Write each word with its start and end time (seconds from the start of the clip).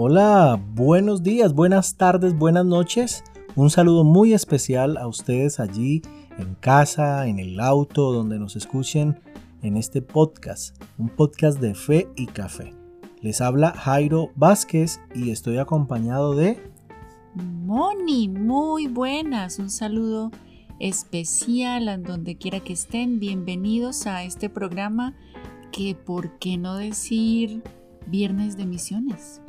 Hola, 0.00 0.62
buenos 0.76 1.24
días, 1.24 1.52
buenas 1.52 1.96
tardes, 1.96 2.32
buenas 2.32 2.64
noches. 2.64 3.24
Un 3.56 3.68
saludo 3.68 4.04
muy 4.04 4.32
especial 4.32 4.96
a 4.96 5.08
ustedes 5.08 5.58
allí 5.58 6.02
en 6.38 6.54
casa, 6.54 7.26
en 7.26 7.40
el 7.40 7.58
auto, 7.58 8.12
donde 8.12 8.38
nos 8.38 8.54
escuchen 8.54 9.18
en 9.60 9.76
este 9.76 10.00
podcast, 10.00 10.80
un 10.98 11.08
podcast 11.08 11.58
de 11.58 11.74
fe 11.74 12.08
y 12.14 12.26
café. 12.26 12.72
Les 13.22 13.40
habla 13.40 13.72
Jairo 13.72 14.30
Vázquez 14.36 15.00
y 15.16 15.32
estoy 15.32 15.58
acompañado 15.58 16.36
de... 16.36 16.62
Moni, 17.34 18.28
muy 18.28 18.86
buenas. 18.86 19.58
Un 19.58 19.68
saludo 19.68 20.30
especial 20.78 21.88
a 21.88 21.98
donde 21.98 22.36
quiera 22.36 22.60
que 22.60 22.74
estén. 22.74 23.18
Bienvenidos 23.18 24.06
a 24.06 24.22
este 24.22 24.48
programa 24.48 25.16
que, 25.72 25.96
¿por 25.96 26.38
qué 26.38 26.56
no 26.56 26.76
decir 26.76 27.64
Viernes 28.06 28.56
de 28.56 28.64
Misiones? 28.64 29.42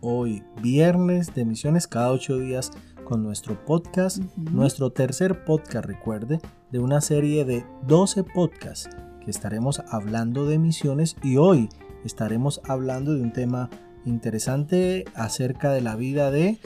Hoy, 0.00 0.44
Viernes 0.62 1.34
de 1.34 1.44
Misiones, 1.44 1.88
cada 1.88 2.12
ocho 2.12 2.38
días 2.38 2.70
con 3.02 3.24
nuestro 3.24 3.64
podcast, 3.64 4.18
nuestro 4.36 4.90
tercer 4.90 5.44
podcast, 5.44 5.86
recuerde, 5.86 6.40
de 6.70 6.78
una 6.78 7.00
serie 7.00 7.44
de 7.44 7.64
12 7.88 8.22
podcasts 8.22 8.88
que 9.24 9.32
estaremos 9.32 9.80
hablando 9.90 10.46
de 10.46 10.60
misiones 10.60 11.16
y 11.24 11.36
hoy 11.36 11.68
estaremos 12.04 12.60
hablando 12.68 13.12
de 13.12 13.22
un 13.22 13.32
tema 13.32 13.70
interesante 14.04 15.04
acerca 15.16 15.72
de 15.72 15.80
la 15.80 15.96
vida 15.96 16.30
de 16.30 16.60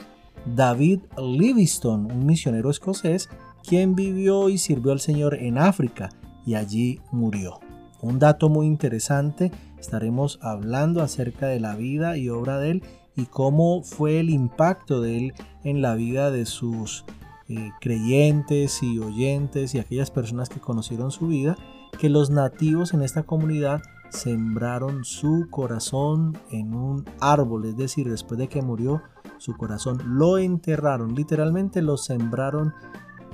David 0.45 0.99
Livingstone, 1.17 2.13
un 2.13 2.27
misionero 2.27 2.69
escocés 2.69 3.29
quien 3.67 3.95
vivió 3.95 4.49
y 4.49 4.59
sirvió 4.59 4.91
al 4.91 4.99
Señor 4.99 5.33
en 5.33 5.57
África 5.57 6.11
y 6.45 6.53
allí 6.53 6.99
murió. 7.11 7.61
Un 7.99 8.19
dato 8.19 8.49
muy 8.49 8.67
interesante, 8.67 9.51
estaremos 9.79 10.37
hablando 10.43 11.01
acerca 11.01 11.47
de 11.47 11.59
la 11.59 11.75
vida 11.75 12.15
y 12.17 12.29
obra 12.29 12.59
de 12.59 12.69
él 12.69 12.83
y 13.15 13.25
cómo 13.25 13.83
fue 13.83 14.19
el 14.19 14.29
impacto 14.29 15.01
de 15.01 15.17
él 15.17 15.33
en 15.63 15.81
la 15.81 15.95
vida 15.95 16.31
de 16.31 16.45
sus 16.45 17.05
eh, 17.49 17.71
creyentes 17.81 18.81
y 18.81 18.99
oyentes 18.99 19.75
y 19.75 19.79
aquellas 19.79 20.11
personas 20.11 20.49
que 20.49 20.59
conocieron 20.59 21.11
su 21.11 21.27
vida, 21.27 21.57
que 21.99 22.09
los 22.09 22.29
nativos 22.29 22.93
en 22.93 23.03
esta 23.03 23.23
comunidad 23.23 23.81
sembraron 24.09 25.03
su 25.03 25.47
corazón 25.49 26.37
en 26.51 26.73
un 26.73 27.05
árbol, 27.19 27.65
es 27.65 27.77
decir, 27.77 28.09
después 28.09 28.37
de 28.37 28.47
que 28.47 28.61
murió 28.61 29.01
su 29.37 29.57
corazón, 29.57 29.99
lo 30.05 30.37
enterraron, 30.37 31.15
literalmente 31.15 31.81
lo 31.81 31.97
sembraron 31.97 32.73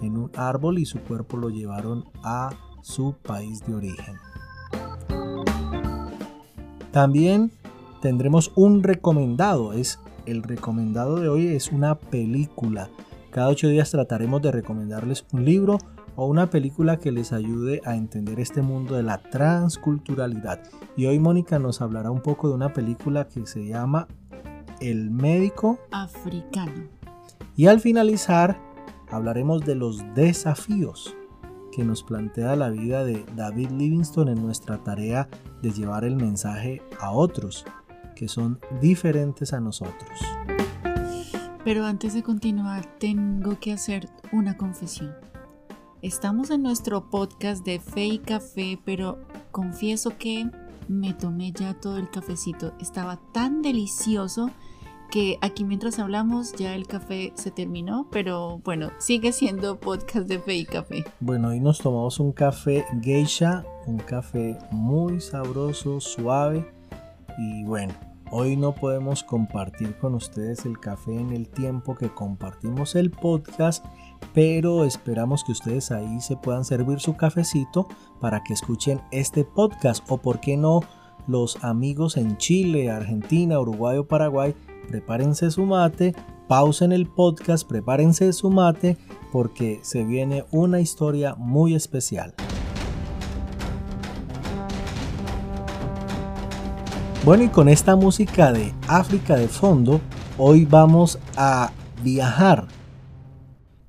en 0.01 0.17
un 0.17 0.31
árbol 0.35 0.79
y 0.79 0.85
su 0.85 0.99
cuerpo 0.99 1.37
lo 1.37 1.49
llevaron 1.49 2.05
a 2.23 2.49
su 2.81 3.13
país 3.13 3.65
de 3.65 3.75
origen. 3.75 4.15
También 6.91 7.51
tendremos 8.01 8.51
un 8.55 8.83
recomendado. 8.83 9.73
Es 9.73 9.99
el 10.25 10.43
recomendado 10.43 11.19
de 11.19 11.29
hoy 11.29 11.47
es 11.47 11.71
una 11.71 11.95
película. 11.95 12.89
Cada 13.31 13.49
ocho 13.49 13.67
días 13.67 13.91
trataremos 13.91 14.41
de 14.41 14.51
recomendarles 14.51 15.25
un 15.31 15.45
libro 15.45 15.77
o 16.15 16.25
una 16.25 16.49
película 16.49 16.97
que 16.97 17.11
les 17.11 17.31
ayude 17.31 17.81
a 17.85 17.95
entender 17.95 18.39
este 18.39 18.61
mundo 18.61 18.95
de 18.95 19.03
la 19.03 19.19
transculturalidad. 19.19 20.61
Y 20.97 21.05
hoy 21.05 21.19
Mónica 21.19 21.59
nos 21.59 21.81
hablará 21.81 22.11
un 22.11 22.21
poco 22.21 22.49
de 22.49 22.55
una 22.55 22.73
película 22.73 23.27
que 23.27 23.45
se 23.45 23.65
llama 23.65 24.07
El 24.81 25.11
médico 25.11 25.79
africano. 25.91 26.89
Y 27.55 27.67
al 27.67 27.79
finalizar 27.79 28.59
hablaremos 29.09 29.65
de 29.65 29.75
los 29.75 30.03
desafíos 30.15 31.15
que 31.71 31.83
nos 31.83 32.03
plantea 32.03 32.55
la 32.55 32.69
vida 32.69 33.05
de 33.05 33.25
David 33.35 33.69
Livingstone 33.71 34.31
en 34.31 34.43
nuestra 34.43 34.83
tarea 34.83 35.29
de 35.61 35.71
llevar 35.71 36.03
el 36.03 36.15
mensaje 36.15 36.81
a 36.99 37.11
otros 37.11 37.65
que 38.19 38.27
son 38.27 38.59
diferentes 38.81 39.53
a 39.53 39.61
nosotros. 39.61 40.19
Pero 41.63 41.85
antes 41.85 42.13
de 42.13 42.21
continuar, 42.21 42.85
tengo 42.99 43.57
que 43.61 43.71
hacer 43.71 44.09
una 44.33 44.57
confesión. 44.57 45.15
Estamos 46.01 46.49
en 46.49 46.61
nuestro 46.61 47.09
podcast 47.09 47.65
de 47.65 47.79
Fe 47.79 48.07
y 48.07 48.19
Café, 48.19 48.77
pero 48.83 49.19
confieso 49.51 50.17
que 50.17 50.49
me 50.89 51.13
tomé 51.13 51.53
ya 51.53 51.79
todo 51.79 51.95
el 51.95 52.09
cafecito. 52.09 52.73
Estaba 52.81 53.21
tan 53.31 53.61
delicioso 53.61 54.51
que 55.09 55.37
aquí 55.39 55.63
mientras 55.63 55.97
hablamos 55.97 56.51
ya 56.53 56.75
el 56.75 56.87
café 56.87 57.31
se 57.35 57.51
terminó, 57.51 58.09
pero 58.11 58.59
bueno, 58.65 58.91
sigue 58.97 59.31
siendo 59.31 59.79
podcast 59.79 60.27
de 60.27 60.39
Fe 60.39 60.55
y 60.55 60.65
Café. 60.65 61.05
Bueno, 61.21 61.49
hoy 61.49 61.61
nos 61.61 61.79
tomamos 61.79 62.19
un 62.19 62.33
café 62.33 62.85
geisha, 63.01 63.63
un 63.87 63.97
café 63.97 64.57
muy 64.71 65.21
sabroso, 65.21 66.01
suave 66.01 66.69
y 67.37 67.63
bueno, 67.63 67.93
Hoy 68.31 68.55
no 68.55 68.75
podemos 68.75 69.23
compartir 69.23 69.97
con 69.97 70.13
ustedes 70.13 70.63
el 70.67 70.79
café 70.79 71.19
en 71.19 71.31
el 71.31 71.49
tiempo 71.49 71.95
que 71.95 72.09
compartimos 72.09 72.93
el 72.93 73.09
podcast, 73.09 73.83
pero 74.35 74.85
esperamos 74.85 75.43
que 75.43 75.51
ustedes 75.51 75.89
ahí 75.89 76.21
se 76.21 76.37
puedan 76.37 76.63
servir 76.63 76.99
su 76.99 77.17
cafecito 77.17 77.87
para 78.21 78.43
que 78.43 78.53
escuchen 78.53 79.01
este 79.11 79.45
podcast 79.45 80.05
o 80.11 80.19
por 80.19 80.41
qué 80.41 80.57
no 80.57 80.81
los 81.25 81.63
amigos 81.63 82.17
en 82.17 82.37
Chile, 82.37 82.91
Argentina, 82.91 83.59
Uruguay 83.59 83.97
o 83.97 84.07
Paraguay, 84.07 84.53
prepárense 84.87 85.49
su 85.49 85.65
mate, 85.65 86.13
pausen 86.47 86.91
el 86.91 87.07
podcast, 87.07 87.67
prepárense 87.67 88.31
su 88.33 88.51
mate 88.51 88.95
porque 89.31 89.79
se 89.81 90.03
viene 90.03 90.45
una 90.51 90.79
historia 90.79 91.33
muy 91.33 91.73
especial. 91.73 92.35
Bueno, 97.25 97.43
y 97.43 97.49
con 97.49 97.67
esta 97.67 97.97
música 97.97 98.53
de 98.53 98.73
África 98.87 99.35
de 99.35 99.49
fondo, 99.49 99.99
hoy 100.37 100.63
vamos 100.63 101.19
a 101.35 101.73
viajar 102.01 102.69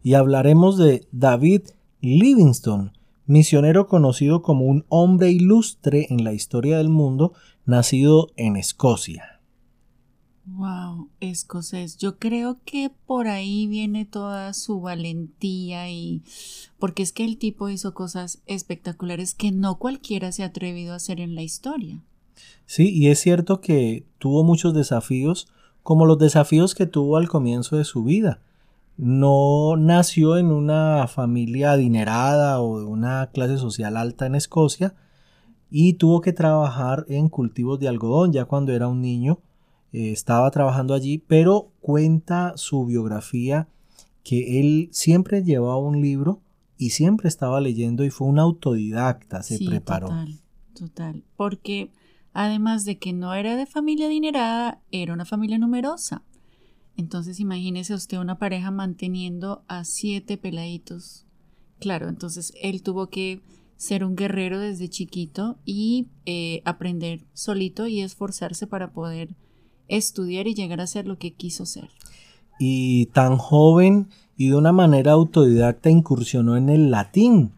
y 0.03 0.15
hablaremos 0.15 0.77
de 0.77 1.07
David 1.13 1.63
Livingstone, 2.01 2.93
misionero 3.27 3.87
conocido 3.87 4.43
como 4.43 4.65
un 4.65 4.85
hombre 4.89 5.31
ilustre 5.31 6.09
en 6.11 6.25
la 6.25 6.33
historia 6.33 6.79
del 6.79 6.89
mundo, 6.89 7.33
nacido 7.65 8.27
en 8.35 8.57
Escocia. 8.57 9.41
Wow, 10.45 11.09
escocés. 11.21 11.99
Yo 11.99 12.19
creo 12.19 12.59
que 12.65 12.91
por 13.07 13.29
ahí 13.29 13.69
viene 13.69 14.07
toda 14.07 14.53
su 14.55 14.81
valentía 14.81 15.89
y 15.89 16.25
porque 16.81 17.05
es 17.05 17.13
que 17.13 17.25
el 17.25 17.39
tipo 17.39 17.69
hizo 17.69 17.95
cosas 17.95 18.43
espectaculares 18.47 19.35
que 19.35 19.53
no 19.53 19.79
cualquiera 19.79 20.33
se 20.33 20.43
ha 20.43 20.47
atrevido 20.47 20.95
a 20.95 20.97
hacer 20.97 21.21
en 21.21 21.37
la 21.37 21.43
historia. 21.43 22.03
Sí, 22.67 22.91
y 22.93 23.09
es 23.09 23.19
cierto 23.19 23.61
que 23.61 24.07
tuvo 24.19 24.45
muchos 24.45 24.75
desafíos, 24.75 25.49
como 25.83 26.07
los 26.07 26.19
desafíos 26.19 26.75
que 26.75 26.87
tuvo 26.87 27.17
al 27.17 27.29
comienzo 27.29 27.77
de 27.77 27.85
su 27.85 28.05
vida. 28.05 28.41
No 28.97 29.77
nació 29.77 30.37
en 30.37 30.47
una 30.47 31.07
familia 31.09 31.73
adinerada 31.73 32.61
o 32.61 32.79
de 32.79 32.87
una 32.87 33.31
clase 33.33 33.59
social 33.59 33.97
alta 33.97 34.27
en 34.27 34.35
Escocia 34.35 34.95
y 35.71 35.95
tuvo 35.95 36.21
que 36.21 36.33
trabajar 36.33 37.07
en 37.09 37.29
cultivos 37.29 37.81
de 37.81 37.89
algodón 37.89 38.33
ya 38.33 38.45
cuando 38.45 38.73
era 38.73 38.89
un 38.89 39.01
niño. 39.01 39.41
Eh, 39.93 40.13
estaba 40.13 40.51
trabajando 40.51 40.95
allí, 40.95 41.19
pero 41.19 41.71
cuenta 41.81 42.53
su 42.57 42.85
biografía 42.85 43.69
que 44.23 44.61
él 44.61 44.91
siempre 44.93 45.43
llevaba 45.43 45.79
un 45.79 46.01
libro 46.01 46.41
y 46.77 46.91
siempre 46.91 47.29
estaba 47.29 47.61
leyendo 47.61 48.05
y 48.05 48.11
fue 48.11 48.29
un 48.29 48.39
autodidacta, 48.39 49.43
se 49.43 49.59
preparó. 49.65 50.09
Total, 50.09 50.41
total, 50.75 51.25
porque 51.37 51.91
Además 52.33 52.85
de 52.85 52.99
que 52.99 53.13
no 53.13 53.35
era 53.35 53.57
de 53.57 53.67
familia 53.67 54.07
adinerada, 54.07 54.81
era 54.91 55.13
una 55.13 55.25
familia 55.25 55.59
numerosa. 55.59 56.23
Entonces 56.97 57.41
imagínese 57.41 57.95
usted 57.95 58.19
una 58.19 58.39
pareja 58.39 58.71
manteniendo 58.71 59.65
a 59.69 59.85
siete 59.85 60.37
peladitos. 60.37 61.27
Claro, 61.79 62.09
entonces 62.09 62.53
él 62.61 62.83
tuvo 62.83 63.09
que 63.09 63.41
ser 63.77 64.05
un 64.05 64.15
guerrero 64.15 64.59
desde 64.59 64.91
chiquito 64.91 65.57
y 65.65 66.09
eh, 66.27 66.61
aprender 66.67 67.25
solito 67.33 67.87
y 67.87 68.03
esforzarse 68.03 68.67
para 68.67 68.93
poder 68.93 69.35
estudiar 69.89 70.47
y 70.47 70.55
llegar 70.55 70.81
a 70.83 70.87
ser 70.87 71.07
lo 71.07 71.19
que 71.19 71.33
quiso 71.33 71.65
ser. 71.65 71.89
Y 72.59 73.07
tan 73.07 73.39
joven 73.39 74.09
y 74.37 74.49
de 74.49 74.57
una 74.57 74.73
manera 74.73 75.13
autodidacta 75.13 75.89
incursionó 75.89 76.59
en 76.59 76.69
el 76.69 76.91
latín, 76.91 77.53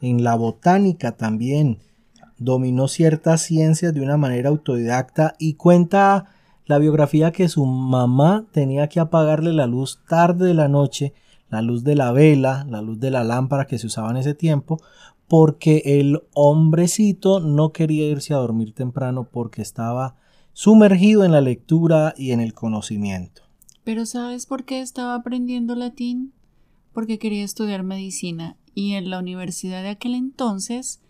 en 0.00 0.22
la 0.22 0.36
botánica 0.36 1.16
también, 1.16 1.78
dominó 2.38 2.88
ciertas 2.88 3.42
ciencias 3.42 3.94
de 3.94 4.00
una 4.00 4.16
manera 4.16 4.48
autodidacta 4.48 5.34
y 5.38 5.54
cuenta 5.54 6.26
la 6.66 6.78
biografía 6.78 7.32
que 7.32 7.48
su 7.48 7.64
mamá 7.64 8.46
tenía 8.52 8.88
que 8.88 9.00
apagarle 9.00 9.52
la 9.52 9.66
luz 9.66 10.00
tarde 10.08 10.48
de 10.48 10.54
la 10.54 10.68
noche, 10.68 11.14
la 11.48 11.62
luz 11.62 11.84
de 11.84 11.94
la 11.94 12.12
vela, 12.12 12.66
la 12.68 12.82
luz 12.82 12.98
de 12.98 13.10
la 13.10 13.24
lámpara 13.24 13.66
que 13.66 13.78
se 13.78 13.86
usaba 13.86 14.10
en 14.10 14.16
ese 14.16 14.34
tiempo, 14.34 14.80
porque 15.28 15.82
el 15.84 16.22
hombrecito 16.34 17.40
no 17.40 17.72
quería 17.72 18.06
irse 18.06 18.34
a 18.34 18.38
dormir 18.38 18.72
temprano 18.74 19.28
porque 19.30 19.62
estaba 19.62 20.16
sumergido 20.52 21.24
en 21.24 21.32
la 21.32 21.40
lectura 21.40 22.14
y 22.16 22.32
en 22.32 22.40
el 22.40 22.54
conocimiento. 22.54 23.42
Pero 23.84 24.06
¿sabes 24.06 24.46
por 24.46 24.64
qué 24.64 24.80
estaba 24.80 25.14
aprendiendo 25.14 25.74
latín? 25.74 26.32
Porque 26.92 27.18
quería 27.18 27.44
estudiar 27.44 27.82
medicina 27.82 28.56
y 28.74 28.94
en 28.94 29.10
la 29.10 29.18
universidad 29.18 29.82
de 29.82 29.90
aquel 29.90 30.14
entonces 30.14 31.00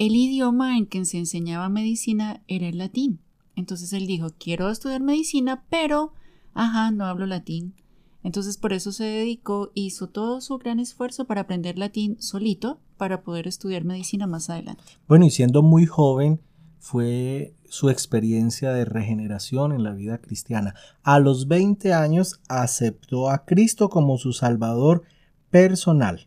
el 0.00 0.16
idioma 0.16 0.78
en 0.78 0.86
que 0.86 1.04
se 1.04 1.18
enseñaba 1.18 1.68
medicina 1.68 2.42
era 2.48 2.66
el 2.66 2.78
latín. 2.78 3.20
Entonces 3.54 3.92
él 3.92 4.06
dijo, 4.06 4.28
quiero 4.38 4.70
estudiar 4.70 5.02
medicina, 5.02 5.66
pero 5.68 6.14
ajá, 6.54 6.90
no 6.90 7.04
hablo 7.04 7.26
latín. 7.26 7.74
Entonces 8.22 8.56
por 8.56 8.72
eso 8.72 8.92
se 8.92 9.04
dedicó, 9.04 9.70
hizo 9.74 10.08
todo 10.08 10.40
su 10.40 10.56
gran 10.56 10.80
esfuerzo 10.80 11.26
para 11.26 11.42
aprender 11.42 11.78
latín 11.78 12.16
solito 12.18 12.80
para 12.96 13.22
poder 13.22 13.46
estudiar 13.46 13.84
medicina 13.84 14.26
más 14.26 14.48
adelante. 14.48 14.82
Bueno, 15.06 15.26
y 15.26 15.30
siendo 15.30 15.62
muy 15.62 15.84
joven 15.84 16.40
fue 16.78 17.54
su 17.68 17.90
experiencia 17.90 18.72
de 18.72 18.86
regeneración 18.86 19.72
en 19.72 19.82
la 19.82 19.92
vida 19.92 20.16
cristiana. 20.16 20.74
A 21.02 21.18
los 21.18 21.46
20 21.46 21.92
años 21.92 22.40
aceptó 22.48 23.28
a 23.28 23.44
Cristo 23.44 23.90
como 23.90 24.16
su 24.16 24.32
Salvador 24.32 25.02
personal. 25.50 26.26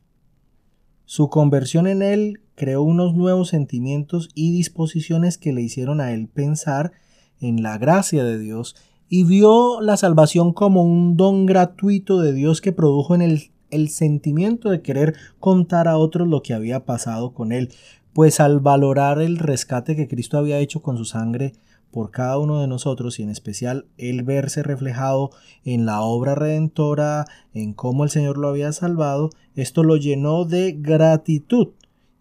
Su 1.05 1.29
conversión 1.29 1.87
en 1.87 2.03
él 2.03 2.42
creó 2.55 2.83
unos 2.83 3.15
nuevos 3.15 3.49
sentimientos 3.49 4.29
y 4.35 4.51
disposiciones 4.51 5.37
que 5.37 5.53
le 5.53 5.61
hicieron 5.61 6.01
a 6.01 6.11
él 6.11 6.27
pensar 6.27 6.91
en 7.39 7.63
la 7.63 7.77
gracia 7.77 8.23
de 8.23 8.39
Dios 8.39 8.75
y 9.09 9.23
vio 9.23 9.81
la 9.81 9.97
salvación 9.97 10.53
como 10.53 10.83
un 10.83 11.17
don 11.17 11.45
gratuito 11.45 12.19
de 12.19 12.33
Dios 12.33 12.61
que 12.61 12.71
produjo 12.71 13.15
en 13.15 13.21
él 13.21 13.51
el 13.69 13.89
sentimiento 13.89 14.69
de 14.69 14.81
querer 14.81 15.15
contar 15.39 15.87
a 15.87 15.97
otros 15.97 16.27
lo 16.27 16.41
que 16.41 16.53
había 16.53 16.85
pasado 16.85 17.33
con 17.33 17.51
él, 17.51 17.69
pues 18.13 18.39
al 18.39 18.59
valorar 18.59 19.19
el 19.19 19.37
rescate 19.37 19.95
que 19.95 20.07
Cristo 20.07 20.37
había 20.37 20.59
hecho 20.59 20.81
con 20.81 20.97
su 20.97 21.05
sangre 21.05 21.53
por 21.91 22.09
cada 22.09 22.39
uno 22.39 22.59
de 22.59 22.67
nosotros 22.67 23.19
y 23.19 23.23
en 23.23 23.29
especial 23.29 23.85
el 23.97 24.23
verse 24.23 24.63
reflejado 24.63 25.29
en 25.63 25.85
la 25.85 26.01
obra 26.01 26.33
redentora, 26.33 27.25
en 27.53 27.73
cómo 27.73 28.03
el 28.03 28.09
Señor 28.09 28.37
lo 28.37 28.47
había 28.47 28.71
salvado, 28.71 29.29
esto 29.55 29.83
lo 29.83 29.97
llenó 29.97 30.45
de 30.45 30.73
gratitud 30.73 31.69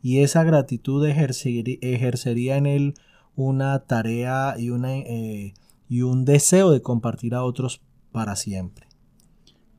y 0.03 0.19
esa 0.19 0.43
gratitud 0.43 1.07
ejercería 1.07 2.57
en 2.57 2.67
él 2.67 2.95
una 3.37 3.79
tarea 3.87 4.57
y, 4.59 4.71
una, 4.71 4.99
eh, 4.99 5.55
y 5.89 6.03
un 6.03 6.25
deseo 6.25 6.71
de 6.71 6.83
compartir 6.83 7.35
a 7.35 7.45
otros 7.45 7.81
para 8.11 8.37
siempre. 8.37 8.89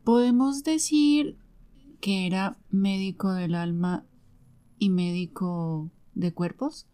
Podemos 0.04 0.64
decir 0.64 1.38
que 2.00 2.26
era 2.26 2.58
médico 2.72 3.34
del 3.34 3.54
alma 3.54 4.06
y 4.80 4.90
médico 4.90 5.92
de 6.16 6.34
cuerpos, 6.34 6.88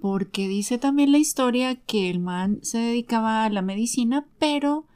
porque 0.00 0.48
dice 0.48 0.78
también 0.78 1.12
la 1.12 1.18
historia 1.18 1.76
que 1.76 2.10
el 2.10 2.20
man 2.20 2.58
se 2.62 2.78
dedicaba 2.78 3.44
a 3.44 3.50
la 3.50 3.62
medicina, 3.62 4.26
pero 4.38 4.86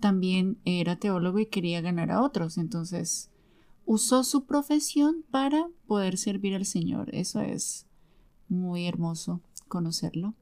también 0.00 0.58
era 0.64 0.96
teólogo 0.96 1.38
y 1.38 1.46
quería 1.46 1.80
ganar 1.80 2.10
a 2.10 2.22
otros, 2.22 2.58
entonces 2.58 3.30
usó 3.86 4.24
su 4.24 4.44
profesión 4.44 5.24
para 5.30 5.68
poder 5.86 6.18
servir 6.18 6.54
al 6.54 6.66
Señor. 6.66 7.14
Eso 7.14 7.40
es 7.40 7.86
muy 8.48 8.86
hermoso 8.86 9.40
conocerlo. 9.68 10.34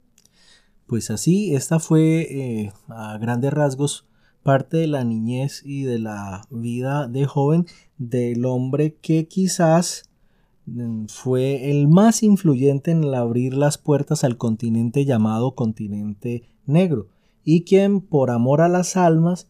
Pues 0.87 1.11
así, 1.11 1.55
esta 1.55 1.79
fue 1.79 2.21
eh, 2.23 2.73
a 2.89 3.17
grandes 3.19 3.53
rasgos 3.53 4.07
parte 4.43 4.77
de 4.77 4.87
la 4.87 5.05
niñez 5.05 5.63
y 5.65 5.85
de 5.85 5.99
la 5.99 6.47
vida 6.51 7.07
de 7.09 7.27
joven 7.27 7.67
del 7.99 8.45
hombre 8.45 8.97
que 9.01 9.27
quizás 9.27 10.11
mm, 10.67 11.07
fue 11.07 11.71
el 11.71 11.89
más 11.89 12.23
influyente 12.23 12.91
en 12.91 13.15
abrir 13.15 13.55
las 13.55 13.79
puertas 13.79 14.25
al 14.25 14.37
continente 14.37 15.05
llamado 15.05 15.55
continente 15.55 16.43
negro 16.67 17.07
y 17.45 17.63
quien 17.63 18.01
por 18.01 18.31
amor 18.31 18.61
a 18.61 18.69
las 18.69 18.97
almas 18.97 19.47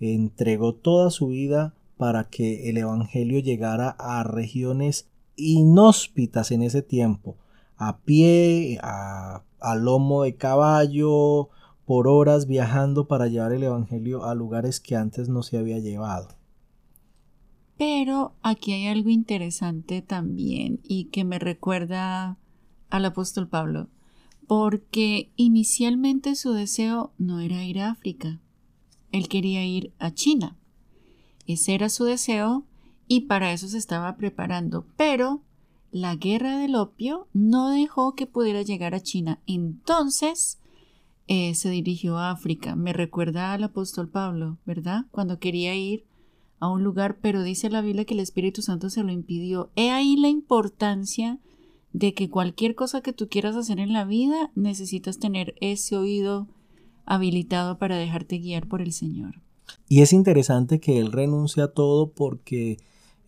entregó 0.00 0.74
toda 0.74 1.10
su 1.10 1.28
vida 1.28 1.74
para 2.02 2.24
que 2.24 2.68
el 2.68 2.78
Evangelio 2.78 3.38
llegara 3.38 3.90
a 3.90 4.24
regiones 4.24 5.08
inhóspitas 5.36 6.50
en 6.50 6.64
ese 6.64 6.82
tiempo, 6.82 7.36
a 7.76 7.98
pie, 7.98 8.80
a, 8.82 9.44
lomo 9.76 10.24
de 10.24 10.34
caballo, 10.34 11.48
por 11.84 12.08
horas 12.08 12.48
viajando 12.48 13.06
para 13.06 13.28
llevar 13.28 13.52
el 13.52 13.62
Evangelio 13.62 14.24
a 14.24 14.34
lugares 14.34 14.80
que 14.80 14.96
antes 14.96 15.28
no 15.28 15.44
se 15.44 15.58
había 15.58 15.78
llevado. 15.78 16.30
Pero 17.78 18.34
aquí 18.42 18.72
hay 18.72 18.88
algo 18.88 19.10
interesante 19.10 20.02
también 20.02 20.80
y 20.82 21.04
que 21.04 21.22
me 21.22 21.38
recuerda 21.38 22.36
al 22.90 23.04
apóstol 23.04 23.46
Pablo, 23.46 23.90
porque 24.48 25.30
inicialmente 25.36 26.34
su 26.34 26.52
deseo 26.52 27.12
no 27.16 27.38
era 27.38 27.62
ir 27.62 27.78
a 27.78 27.92
África, 27.92 28.40
él 29.12 29.28
quería 29.28 29.64
ir 29.64 29.92
a 30.00 30.10
China. 30.10 30.58
Ese 31.46 31.74
era 31.74 31.88
su 31.88 32.04
deseo 32.04 32.64
y 33.08 33.22
para 33.22 33.52
eso 33.52 33.68
se 33.68 33.78
estaba 33.78 34.16
preparando, 34.16 34.86
pero 34.96 35.42
la 35.90 36.16
guerra 36.16 36.58
del 36.58 36.74
opio 36.74 37.28
no 37.32 37.68
dejó 37.68 38.14
que 38.14 38.26
pudiera 38.26 38.62
llegar 38.62 38.94
a 38.94 39.00
China. 39.00 39.40
Entonces 39.46 40.58
eh, 41.28 41.54
se 41.54 41.70
dirigió 41.70 42.18
a 42.18 42.30
África. 42.30 42.76
Me 42.76 42.92
recuerda 42.92 43.52
al 43.52 43.64
apóstol 43.64 44.08
Pablo, 44.08 44.58
¿verdad? 44.64 45.06
Cuando 45.10 45.38
quería 45.38 45.74
ir 45.74 46.04
a 46.60 46.68
un 46.68 46.84
lugar, 46.84 47.18
pero 47.20 47.42
dice 47.42 47.70
la 47.70 47.80
Biblia 47.80 48.04
que 48.04 48.14
el 48.14 48.20
Espíritu 48.20 48.62
Santo 48.62 48.88
se 48.88 49.02
lo 49.02 49.12
impidió. 49.12 49.70
He 49.76 49.90
ahí 49.90 50.16
la 50.16 50.28
importancia 50.28 51.38
de 51.92 52.14
que 52.14 52.30
cualquier 52.30 52.74
cosa 52.74 53.02
que 53.02 53.12
tú 53.12 53.28
quieras 53.28 53.56
hacer 53.56 53.78
en 53.78 53.92
la 53.92 54.04
vida 54.04 54.50
necesitas 54.54 55.18
tener 55.18 55.54
ese 55.60 55.96
oído 55.96 56.48
habilitado 57.04 57.78
para 57.78 57.96
dejarte 57.96 58.38
guiar 58.38 58.66
por 58.66 58.80
el 58.80 58.92
Señor. 58.92 59.42
Y 59.88 60.02
es 60.02 60.12
interesante 60.12 60.80
que 60.80 60.98
él 60.98 61.12
renuncia 61.12 61.64
a 61.64 61.72
todo 61.72 62.12
porque 62.12 62.78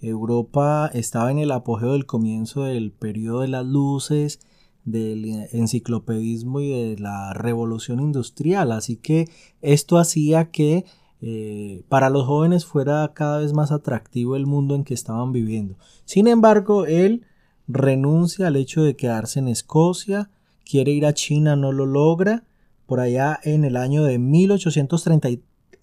Europa 0.00 0.90
estaba 0.92 1.30
en 1.30 1.38
el 1.38 1.50
apogeo 1.50 1.92
del 1.92 2.06
comienzo 2.06 2.64
del 2.64 2.92
periodo 2.92 3.40
de 3.40 3.48
las 3.48 3.66
luces, 3.66 4.40
del 4.84 5.48
enciclopedismo 5.52 6.60
y 6.60 6.70
de 6.70 6.98
la 6.98 7.32
revolución 7.32 8.00
industrial. 8.00 8.72
Así 8.72 8.96
que 8.96 9.28
esto 9.62 9.98
hacía 9.98 10.50
que 10.50 10.84
eh, 11.20 11.84
para 11.88 12.10
los 12.10 12.26
jóvenes 12.26 12.66
fuera 12.66 13.12
cada 13.14 13.38
vez 13.38 13.52
más 13.52 13.72
atractivo 13.72 14.36
el 14.36 14.46
mundo 14.46 14.74
en 14.74 14.84
que 14.84 14.94
estaban 14.94 15.32
viviendo. 15.32 15.76
Sin 16.04 16.26
embargo, 16.26 16.84
él 16.86 17.24
renuncia 17.66 18.48
al 18.48 18.56
hecho 18.56 18.82
de 18.82 18.94
quedarse 18.94 19.38
en 19.38 19.48
Escocia, 19.48 20.30
quiere 20.64 20.92
ir 20.92 21.06
a 21.06 21.14
China, 21.14 21.56
no 21.56 21.72
lo 21.72 21.86
logra. 21.86 22.44
Por 22.86 23.00
allá 23.00 23.40
en 23.42 23.64
el 23.64 23.78
año 23.78 24.04
de 24.04 24.18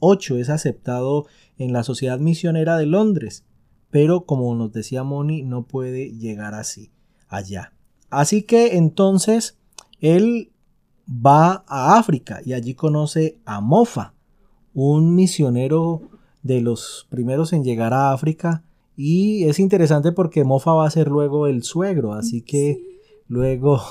1838 0.02 0.38
es 0.38 0.50
aceptado 0.50 1.26
en 1.58 1.74
la 1.74 1.84
Sociedad 1.84 2.20
Misionera 2.20 2.78
de 2.78 2.86
Londres, 2.86 3.46
pero 3.90 4.26
como 4.26 4.56
nos 4.56 4.72
decía 4.72 5.04
Moni, 5.04 5.44
no 5.44 5.64
puede 5.64 6.12
llegar 6.12 6.54
así 6.54 6.92
allá. 7.28 7.74
Así 8.10 8.44
que 8.44 8.78
entonces 8.78 9.58
él 10.00 10.52
va 11.08 11.64
a 11.68 11.98
África 11.98 12.42
y 12.44 12.54
allí 12.54 12.74
conoce 12.74 13.40
a 13.46 13.62
Mofa, 13.62 14.14
un 14.74 15.16
misionero 15.16 16.10
de 16.44 16.62
los 16.62 17.08
primeros 17.10 17.54
en 17.54 17.64
llegar 17.64 17.94
a 17.94 18.14
África. 18.14 18.64
Y 18.96 19.46
es 19.46 19.60
interesante 19.60 20.12
porque 20.12 20.44
Mofa 20.44 20.74
va 20.74 20.86
a 20.86 20.92
ser 20.92 21.08
luego 21.08 21.48
el 21.48 21.64
suegro, 21.64 22.14
así 22.14 22.42
que 22.42 22.80
luego 23.28 23.82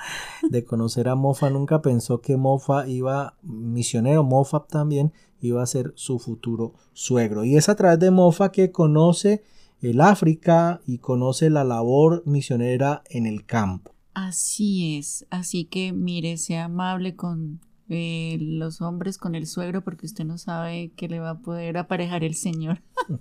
de 0.50 0.64
conocer 0.64 1.08
a 1.08 1.14
Mofa 1.14 1.50
nunca 1.50 1.80
pensó 1.80 2.20
que 2.20 2.36
Mofa 2.36 2.86
iba, 2.86 3.36
misionero 3.42 4.22
Mofa 4.22 4.64
también, 4.66 5.12
iba 5.40 5.62
a 5.62 5.66
ser 5.66 5.92
su 5.96 6.18
futuro 6.18 6.74
suegro. 6.92 7.44
Y 7.44 7.56
es 7.56 7.68
a 7.68 7.76
través 7.76 7.98
de 7.98 8.10
Mofa 8.10 8.52
que 8.52 8.70
conoce 8.70 9.42
el 9.80 10.00
África 10.00 10.80
y 10.86 10.98
conoce 10.98 11.50
la 11.50 11.64
labor 11.64 12.22
misionera 12.26 13.02
en 13.08 13.26
el 13.26 13.46
campo. 13.46 13.94
Así 14.14 14.98
es, 14.98 15.26
así 15.30 15.64
que 15.64 15.92
mire, 15.92 16.36
sea 16.36 16.64
amable 16.64 17.16
con 17.16 17.60
eh, 17.88 18.38
los 18.40 18.80
hombres, 18.82 19.18
con 19.18 19.34
el 19.34 19.46
suegro, 19.46 19.82
porque 19.82 20.06
usted 20.06 20.24
no 20.24 20.38
sabe 20.38 20.92
que 20.96 21.08
le 21.08 21.20
va 21.20 21.30
a 21.30 21.38
poder 21.38 21.76
aparejar 21.76 22.22
el 22.22 22.34
Señor. 22.34 22.82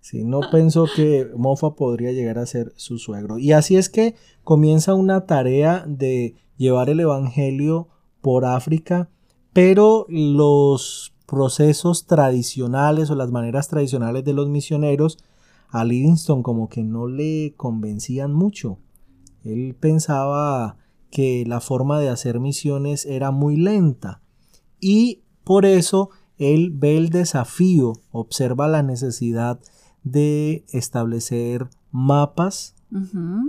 sí, 0.00 0.24
no 0.24 0.40
pensó 0.50 0.86
que 0.94 1.28
Mofa 1.36 1.74
podría 1.74 2.12
llegar 2.12 2.38
a 2.38 2.46
ser 2.46 2.72
su 2.76 2.98
suegro. 2.98 3.38
Y 3.38 3.52
así 3.52 3.76
es 3.76 3.88
que 3.88 4.16
comienza 4.42 4.94
una 4.94 5.26
tarea 5.26 5.84
de 5.86 6.34
llevar 6.56 6.90
el 6.90 7.00
Evangelio 7.00 7.88
por 8.20 8.44
África, 8.44 9.10
pero 9.52 10.06
los 10.08 11.13
procesos 11.26 12.06
tradicionales 12.06 13.10
o 13.10 13.14
las 13.14 13.30
maneras 13.30 13.68
tradicionales 13.68 14.24
de 14.24 14.32
los 14.32 14.48
misioneros 14.48 15.18
a 15.68 15.84
Livingston 15.84 16.42
como 16.42 16.68
que 16.68 16.84
no 16.84 17.06
le 17.06 17.54
convencían 17.56 18.32
mucho. 18.32 18.78
Él 19.42 19.76
pensaba 19.78 20.76
que 21.10 21.44
la 21.46 21.60
forma 21.60 22.00
de 22.00 22.08
hacer 22.08 22.40
misiones 22.40 23.06
era 23.06 23.30
muy 23.30 23.56
lenta 23.56 24.20
y 24.80 25.22
por 25.44 25.66
eso 25.66 26.10
él 26.38 26.70
ve 26.74 26.96
el 26.96 27.10
desafío, 27.10 27.94
observa 28.10 28.68
la 28.68 28.82
necesidad 28.82 29.60
de 30.02 30.64
establecer 30.72 31.68
mapas 31.90 32.74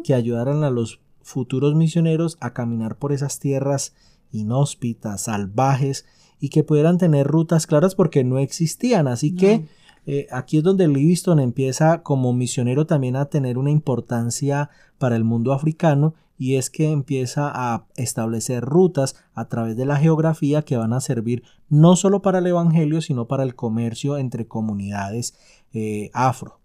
que 0.04 0.14
ayudaran 0.16 0.64
a 0.64 0.72
los 0.72 1.02
futuros 1.22 1.76
misioneros 1.76 2.38
a 2.40 2.54
caminar 2.54 2.98
por 2.98 3.12
esas 3.12 3.40
tierras 3.40 3.94
inhóspitas, 4.32 5.22
salvajes 5.24 6.06
y 6.46 6.50
que 6.50 6.64
pudieran 6.64 7.00
tener 7.00 7.26
rutas 7.26 7.66
claras 7.66 7.96
porque 7.96 8.24
no 8.24 8.38
existían. 8.38 9.08
Así 9.08 9.34
que 9.34 9.66
eh, 10.06 10.28
aquí 10.32 10.60
es 10.60 10.64
donde 10.64 10.88
Livingston 10.88 11.40
empieza 11.40 12.04
como 12.04 12.34
misionero 12.34 12.86
también 12.86 13.16
a 13.16 13.26
tener 13.26 13.58
una 13.58 13.72
importancia 13.72 14.70
para 15.00 15.16
el 15.16 15.24
mundo 15.24 15.54
africano 15.54 16.14
y 16.38 16.58
es 16.58 16.70
que 16.70 16.92
empieza 16.92 17.52
a 17.52 17.88
establecer 17.96 18.64
rutas 18.64 19.16
a 19.34 19.50
través 19.50 19.76
de 19.76 19.88
la 19.88 19.98
geografía 19.98 20.62
que 20.62 20.78
van 20.78 20.94
a 20.94 21.02
servir 21.02 21.42
no 21.68 21.96
solo 21.96 22.22
para 22.22 22.38
el 22.38 22.46
Evangelio, 22.46 23.02
sino 23.02 23.28
para 23.28 23.42
el 23.42 23.56
comercio 23.56 24.20
entre 24.20 24.46
comunidades 24.46 25.34
eh, 25.74 26.12
afro. 26.14 26.60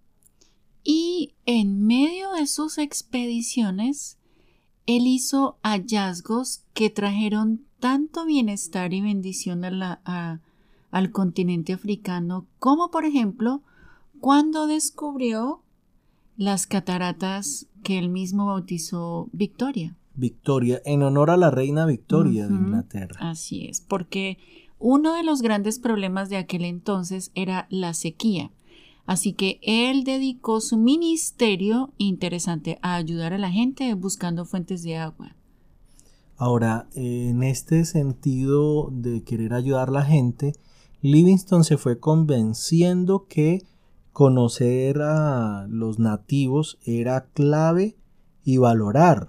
Y 0.83 1.33
en 1.47 1.87
medio 1.87 2.33
de 2.33 2.45
sus 2.45 2.77
expediciones, 2.77 4.19
él 4.85 5.07
hizo 5.07 5.57
hallazgos 5.63 6.65
que 6.75 6.91
trajeron 6.91 7.65
tanto 7.81 8.25
bienestar 8.25 8.93
y 8.93 9.01
bendición 9.01 9.65
al 9.65 11.11
continente 11.11 11.73
africano, 11.73 12.47
como 12.59 12.91
por 12.91 13.03
ejemplo 13.03 13.63
cuando 14.21 14.67
descubrió 14.67 15.63
las 16.37 16.67
cataratas 16.67 17.67
que 17.83 17.97
él 17.97 18.07
mismo 18.07 18.45
bautizó 18.45 19.27
Victoria. 19.33 19.97
Victoria, 20.13 20.81
en 20.85 21.03
honor 21.03 21.31
a 21.31 21.37
la 21.37 21.51
reina 21.51 21.85
Victoria 21.85 22.47
de 22.47 22.53
Inglaterra. 22.53 23.17
Así 23.19 23.65
es, 23.65 23.81
porque 23.81 24.37
uno 24.77 25.13
de 25.13 25.23
los 25.23 25.41
grandes 25.41 25.79
problemas 25.79 26.29
de 26.29 26.37
aquel 26.37 26.65
entonces 26.65 27.31
era 27.33 27.67
la 27.69 27.93
sequía. 27.93 28.51
Así 29.05 29.33
que 29.33 29.59
él 29.63 30.03
dedicó 30.03 30.61
su 30.61 30.77
ministerio 30.77 31.93
interesante 31.97 32.77
a 32.81 32.95
ayudar 32.95 33.33
a 33.33 33.39
la 33.39 33.49
gente 33.49 33.91
buscando 33.95 34.45
fuentes 34.45 34.83
de 34.83 34.97
agua. 34.97 35.35
Ahora, 36.41 36.87
en 36.95 37.43
este 37.43 37.85
sentido 37.85 38.89
de 38.91 39.23
querer 39.23 39.53
ayudar 39.53 39.89
a 39.89 39.91
la 39.91 40.03
gente, 40.03 40.53
Livingston 41.03 41.63
se 41.63 41.77
fue 41.77 41.99
convenciendo 41.99 43.27
que 43.29 43.61
conocer 44.11 45.03
a 45.03 45.67
los 45.69 45.99
nativos 45.99 46.79
era 46.83 47.27
clave 47.35 47.95
y 48.43 48.57
valorar 48.57 49.27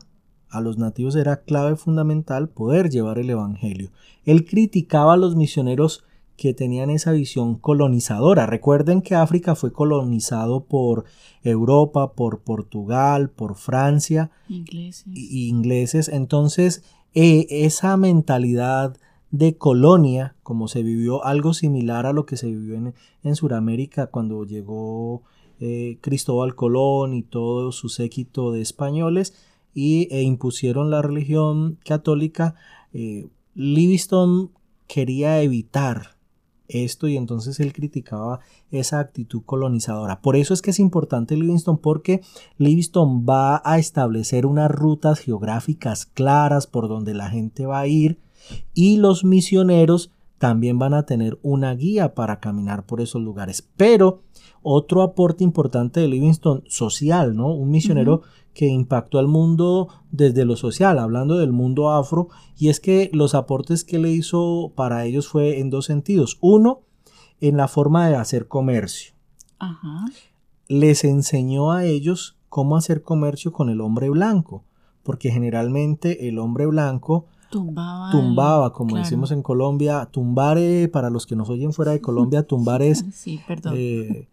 a 0.49 0.62
los 0.62 0.78
nativos 0.78 1.14
era 1.14 1.42
clave 1.42 1.76
fundamental 1.76 2.49
poder 2.49 2.88
llevar 2.88 3.19
el 3.19 3.28
Evangelio. 3.28 3.90
Él 4.25 4.47
criticaba 4.47 5.12
a 5.12 5.19
los 5.19 5.37
misioneros 5.37 6.04
que 6.38 6.54
tenían 6.54 6.88
esa 6.88 7.12
visión 7.12 7.57
colonizadora. 7.57 8.47
Recuerden 8.47 9.02
que 9.02 9.14
África 9.14 9.54
fue 9.54 9.71
colonizado 9.71 10.64
por 10.64 11.04
Europa, 11.42 12.14
por 12.14 12.40
Portugal, 12.40 13.28
por 13.28 13.54
Francia, 13.54 14.31
ingleses. 14.49 15.04
Y 15.14 15.49
ingleses. 15.49 16.09
Entonces, 16.09 16.83
eh, 17.14 17.47
esa 17.50 17.97
mentalidad 17.97 18.97
de 19.31 19.57
colonia, 19.57 20.37
como 20.42 20.69
se 20.69 20.83
vivió 20.83 21.25
algo 21.25 21.54
similar 21.54 22.07
a 22.07 22.12
lo 22.12 22.26
que 22.26 22.37
se 22.37 22.47
vivió 22.49 22.75
en, 22.75 22.95
en 23.23 23.37
Sudamérica 23.37 24.09
cuando 24.09 24.45
llegó 24.45 25.23
eh, 25.64 25.99
Cristóbal 26.00 26.57
Colón 26.57 27.14
y 27.14 27.23
todo 27.23 27.71
su 27.71 27.88
séquito 27.88 28.50
de 28.50 28.61
españoles 28.61 29.33
y, 29.73 30.09
e 30.11 30.23
impusieron 30.23 30.90
la 30.90 31.02
religión 31.02 31.78
católica, 31.85 32.57
eh, 32.92 33.28
Livingston 33.54 34.50
quería 34.88 35.40
evitar 35.40 36.12
esto 36.72 37.08
y 37.08 37.16
entonces 37.16 37.60
él 37.60 37.72
criticaba 37.72 38.40
esa 38.70 38.98
actitud 38.98 39.42
colonizadora. 39.44 40.20
Por 40.20 40.36
eso 40.36 40.54
es 40.54 40.62
que 40.62 40.70
es 40.70 40.78
importante 40.78 41.36
Livingston 41.36 41.78
porque 41.78 42.22
Livingston 42.58 43.24
va 43.28 43.62
a 43.64 43.78
establecer 43.78 44.46
unas 44.46 44.70
rutas 44.70 45.18
geográficas 45.20 46.06
claras 46.06 46.66
por 46.66 46.88
donde 46.88 47.14
la 47.14 47.28
gente 47.30 47.66
va 47.66 47.80
a 47.80 47.86
ir 47.86 48.18
y 48.74 48.96
los 48.96 49.24
misioneros 49.24 50.10
también 50.38 50.76
van 50.76 50.92
a 50.92 51.06
tener 51.06 51.38
una 51.42 51.72
guía 51.72 52.14
para 52.14 52.40
caminar 52.40 52.84
por 52.84 53.00
esos 53.00 53.22
lugares. 53.22 53.68
Pero 53.76 54.22
otro 54.62 55.02
aporte 55.02 55.45
importante 55.45 56.00
de 56.00 56.09
Livingston 56.09 56.64
social, 56.69 57.37
¿no? 57.37 57.49
Un 57.54 57.71
misionero 57.71 58.23
que 58.54 58.66
impactó 58.66 59.19
al 59.19 59.28
mundo 59.28 59.88
desde 60.11 60.45
lo 60.45 60.57
social, 60.57 60.99
hablando 60.99 61.38
del 61.38 61.52
mundo 61.52 61.90
afro, 61.90 62.28
y 62.57 62.69
es 62.69 62.81
que 62.81 63.11
los 63.12 63.35
aportes 63.35 63.85
que 63.85 63.99
le 63.99 64.11
hizo 64.11 64.73
para 64.75 65.04
ellos 65.04 65.28
fue 65.28 65.59
en 65.59 65.71
dos 65.71 65.87
sentidos. 65.87 66.38
Uno, 66.40 66.81
en 67.40 67.57
la 67.57 67.69
forma 67.69 68.09
de 68.09 68.16
hacer 68.16 68.47
comercio. 68.49 69.14
Les 70.69 71.04
enseñó 71.04 71.73
a 71.73 71.85
ellos 71.85 72.37
cómo 72.49 72.76
hacer 72.76 73.02
comercio 73.02 73.52
con 73.52 73.69
el 73.69 73.81
hombre 73.81 74.11
blanco, 74.11 74.64
porque 75.02 75.31
generalmente 75.31 76.28
el 76.28 76.38
hombre 76.38 76.66
blanco 76.66 77.26
Tumbaba. 77.52 78.11
Tumbaba, 78.11 78.73
como 78.73 78.97
decimos 78.97 79.31
en 79.31 79.42
Colombia. 79.42 80.09
Tumbare, 80.11 80.88
para 80.88 81.11
los 81.11 81.26
que 81.26 81.37
nos 81.37 81.50
oyen 81.50 81.75
fuera 81.75 81.92
de 81.92 82.00
Colombia, 82.00 82.47
tumbar 82.47 82.81
es 82.81 83.04
eh, 83.75 84.28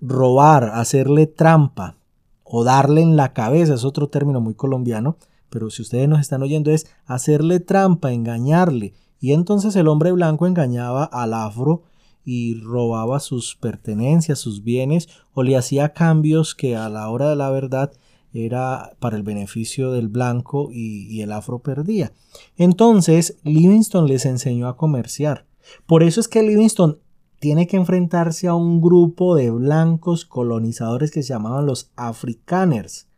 robar, 0.00 0.70
hacerle 0.74 1.26
trampa 1.26 1.96
o 2.44 2.64
darle 2.64 3.02
en 3.02 3.16
la 3.16 3.32
cabeza, 3.32 3.74
es 3.74 3.84
otro 3.84 4.08
término 4.08 4.40
muy 4.40 4.54
colombiano, 4.54 5.16
pero 5.50 5.70
si 5.70 5.82
ustedes 5.82 6.08
nos 6.08 6.20
están 6.20 6.42
oyendo 6.42 6.70
es 6.70 6.86
hacerle 7.06 7.60
trampa, 7.60 8.12
engañarle. 8.12 8.94
Y 9.20 9.32
entonces 9.32 9.76
el 9.76 9.88
hombre 9.88 10.12
blanco 10.12 10.46
engañaba 10.46 11.04
al 11.04 11.34
afro 11.34 11.82
y 12.24 12.60
robaba 12.60 13.20
sus 13.20 13.56
pertenencias, 13.56 14.38
sus 14.38 14.62
bienes, 14.62 15.08
o 15.34 15.42
le 15.42 15.56
hacía 15.56 15.92
cambios 15.92 16.54
que 16.54 16.76
a 16.76 16.88
la 16.88 17.08
hora 17.08 17.28
de 17.28 17.36
la 17.36 17.50
verdad 17.50 17.92
era 18.32 18.92
para 19.00 19.16
el 19.16 19.22
beneficio 19.22 19.90
del 19.90 20.08
blanco 20.08 20.70
y, 20.72 21.20
el 21.20 21.32
afro 21.32 21.58
perdía. 21.58 22.12
Entonces, 22.56 23.36
Livingston 23.42 24.06
les 24.06 24.24
enseñó 24.24 24.68
a 24.68 24.76
comerciar. 24.76 25.46
Por 25.86 26.02
eso 26.02 26.20
es 26.20 26.28
que 26.28 26.42
Livingston 26.42 26.98
tiene 27.40 27.66
que 27.66 27.76
enfrentarse 27.76 28.46
a 28.46 28.54
un 28.54 28.80
grupo 28.80 29.34
de 29.34 29.50
blancos 29.50 30.24
colonizadores 30.26 31.10
que 31.10 31.22
se 31.22 31.30
llamaban 31.30 31.66
los 31.66 31.90
africaners. 31.96 33.08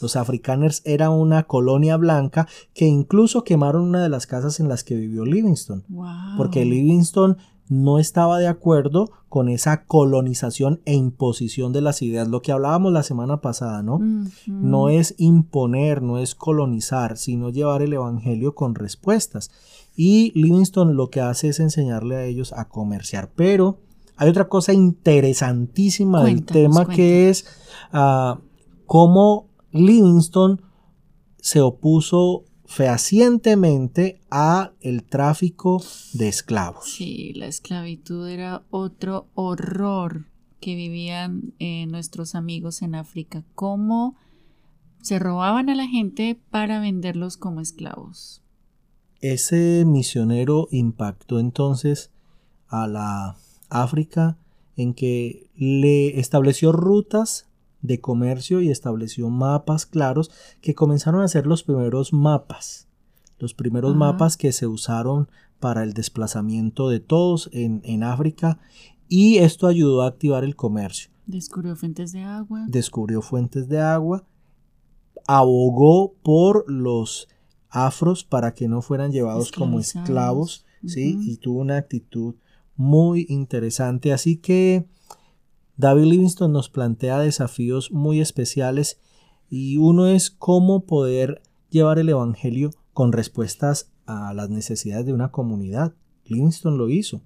Los 0.00 0.16
africaners 0.16 0.80
era 0.86 1.10
una 1.10 1.42
colonia 1.42 1.96
blanca 1.98 2.48
que 2.72 2.86
incluso 2.86 3.44
quemaron 3.44 3.82
una 3.82 4.02
de 4.02 4.08
las 4.08 4.26
casas 4.26 4.60
en 4.60 4.68
las 4.68 4.82
que 4.82 4.94
vivió 4.94 5.26
Livingston. 5.26 5.84
Porque 6.38 6.64
Livingston 6.64 7.36
no 7.70 8.00
estaba 8.00 8.40
de 8.40 8.48
acuerdo 8.48 9.12
con 9.28 9.48
esa 9.48 9.84
colonización 9.84 10.80
e 10.86 10.94
imposición 10.94 11.72
de 11.72 11.80
las 11.80 12.02
ideas, 12.02 12.26
lo 12.26 12.42
que 12.42 12.50
hablábamos 12.50 12.92
la 12.92 13.04
semana 13.04 13.40
pasada, 13.40 13.80
¿no? 13.84 14.00
No 14.48 14.88
es 14.88 15.14
imponer, 15.18 16.02
no 16.02 16.18
es 16.18 16.34
colonizar, 16.34 17.16
sino 17.16 17.48
llevar 17.50 17.82
el 17.82 17.92
Evangelio 17.92 18.56
con 18.56 18.74
respuestas. 18.74 19.52
Y 19.94 20.32
Livingston 20.34 20.96
lo 20.96 21.10
que 21.10 21.20
hace 21.20 21.48
es 21.48 21.60
enseñarle 21.60 22.16
a 22.16 22.24
ellos 22.24 22.52
a 22.52 22.68
comerciar. 22.68 23.30
Pero 23.36 23.78
hay 24.16 24.28
otra 24.28 24.48
cosa 24.48 24.72
interesantísima 24.72 26.24
del 26.24 26.44
tema 26.44 26.86
que 26.86 27.30
es 27.30 27.44
uh, 27.92 28.34
cómo 28.84 29.46
Livingston 29.70 30.60
se 31.38 31.60
opuso 31.60 32.44
fehacientemente 32.70 34.20
a 34.30 34.70
el 34.80 35.02
tráfico 35.02 35.82
de 36.12 36.28
esclavos. 36.28 36.88
Sí, 36.88 37.32
la 37.34 37.46
esclavitud 37.46 38.28
era 38.28 38.62
otro 38.70 39.26
horror 39.34 40.26
que 40.60 40.76
vivían 40.76 41.52
eh, 41.58 41.86
nuestros 41.86 42.36
amigos 42.36 42.82
en 42.82 42.94
África. 42.94 43.42
Cómo 43.56 44.14
se 45.02 45.18
robaban 45.18 45.68
a 45.68 45.74
la 45.74 45.88
gente 45.88 46.38
para 46.50 46.78
venderlos 46.78 47.36
como 47.36 47.60
esclavos. 47.60 48.40
Ese 49.20 49.82
misionero 49.84 50.68
impactó 50.70 51.40
entonces 51.40 52.12
a 52.68 52.86
la 52.86 53.36
África 53.68 54.38
en 54.76 54.94
que 54.94 55.50
le 55.56 56.20
estableció 56.20 56.70
rutas 56.70 57.49
de 57.82 58.00
comercio 58.00 58.60
y 58.60 58.70
estableció 58.70 59.28
mapas 59.30 59.86
claros 59.86 60.30
que 60.60 60.74
comenzaron 60.74 61.22
a 61.22 61.28
ser 61.28 61.46
los 61.46 61.62
primeros 61.62 62.12
mapas, 62.12 62.88
los 63.38 63.54
primeros 63.54 63.96
mapas 63.96 64.36
que 64.36 64.52
se 64.52 64.66
usaron 64.66 65.28
para 65.58 65.82
el 65.82 65.92
desplazamiento 65.92 66.88
de 66.88 67.00
todos 67.00 67.48
en, 67.52 67.80
en 67.84 68.02
África 68.02 68.58
y 69.08 69.38
esto 69.38 69.66
ayudó 69.66 70.02
a 70.02 70.08
activar 70.08 70.44
el 70.44 70.56
comercio. 70.56 71.10
Descubrió 71.26 71.76
fuentes 71.76 72.12
de 72.12 72.22
agua. 72.22 72.64
Descubrió 72.68 73.22
fuentes 73.22 73.68
de 73.68 73.80
agua, 73.80 74.24
abogó 75.26 76.14
por 76.22 76.70
los 76.70 77.28
afros 77.68 78.24
para 78.24 78.52
que 78.52 78.68
no 78.68 78.82
fueran 78.82 79.12
llevados 79.12 79.52
como 79.52 79.78
esclavos, 79.78 80.66
¿sí? 80.84 81.16
Y 81.20 81.36
tuvo 81.36 81.60
una 81.60 81.76
actitud 81.76 82.34
muy 82.76 83.26
interesante. 83.28 84.12
Así 84.12 84.36
que 84.36 84.86
David 85.80 86.04
Livingston 86.04 86.52
nos 86.52 86.68
plantea 86.68 87.20
desafíos 87.20 87.90
muy 87.90 88.20
especiales 88.20 89.00
y 89.48 89.78
uno 89.78 90.08
es 90.08 90.30
cómo 90.30 90.84
poder 90.84 91.40
llevar 91.70 91.98
el 91.98 92.10
Evangelio 92.10 92.70
con 92.92 93.12
respuestas 93.12 93.90
a 94.04 94.34
las 94.34 94.50
necesidades 94.50 95.06
de 95.06 95.14
una 95.14 95.30
comunidad. 95.30 95.94
Livingston 96.26 96.76
lo 96.76 96.90
hizo. 96.90 97.22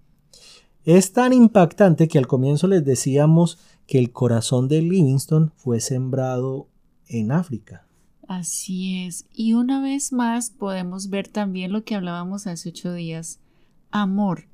Es 0.84 1.12
tan 1.12 1.32
impactante 1.32 2.06
que 2.06 2.18
al 2.18 2.28
comienzo 2.28 2.68
les 2.68 2.84
decíamos 2.84 3.58
que 3.88 3.98
el 3.98 4.12
corazón 4.12 4.68
de 4.68 4.82
Livingston 4.82 5.52
fue 5.56 5.80
sembrado 5.80 6.68
en 7.08 7.32
África. 7.32 7.88
Así 8.28 9.04
es. 9.04 9.26
Y 9.34 9.54
una 9.54 9.82
vez 9.82 10.12
más 10.12 10.50
podemos 10.50 11.10
ver 11.10 11.26
también 11.26 11.72
lo 11.72 11.82
que 11.82 11.96
hablábamos 11.96 12.46
hace 12.46 12.68
ocho 12.68 12.94
días. 12.94 13.40
Amor. 13.90 14.46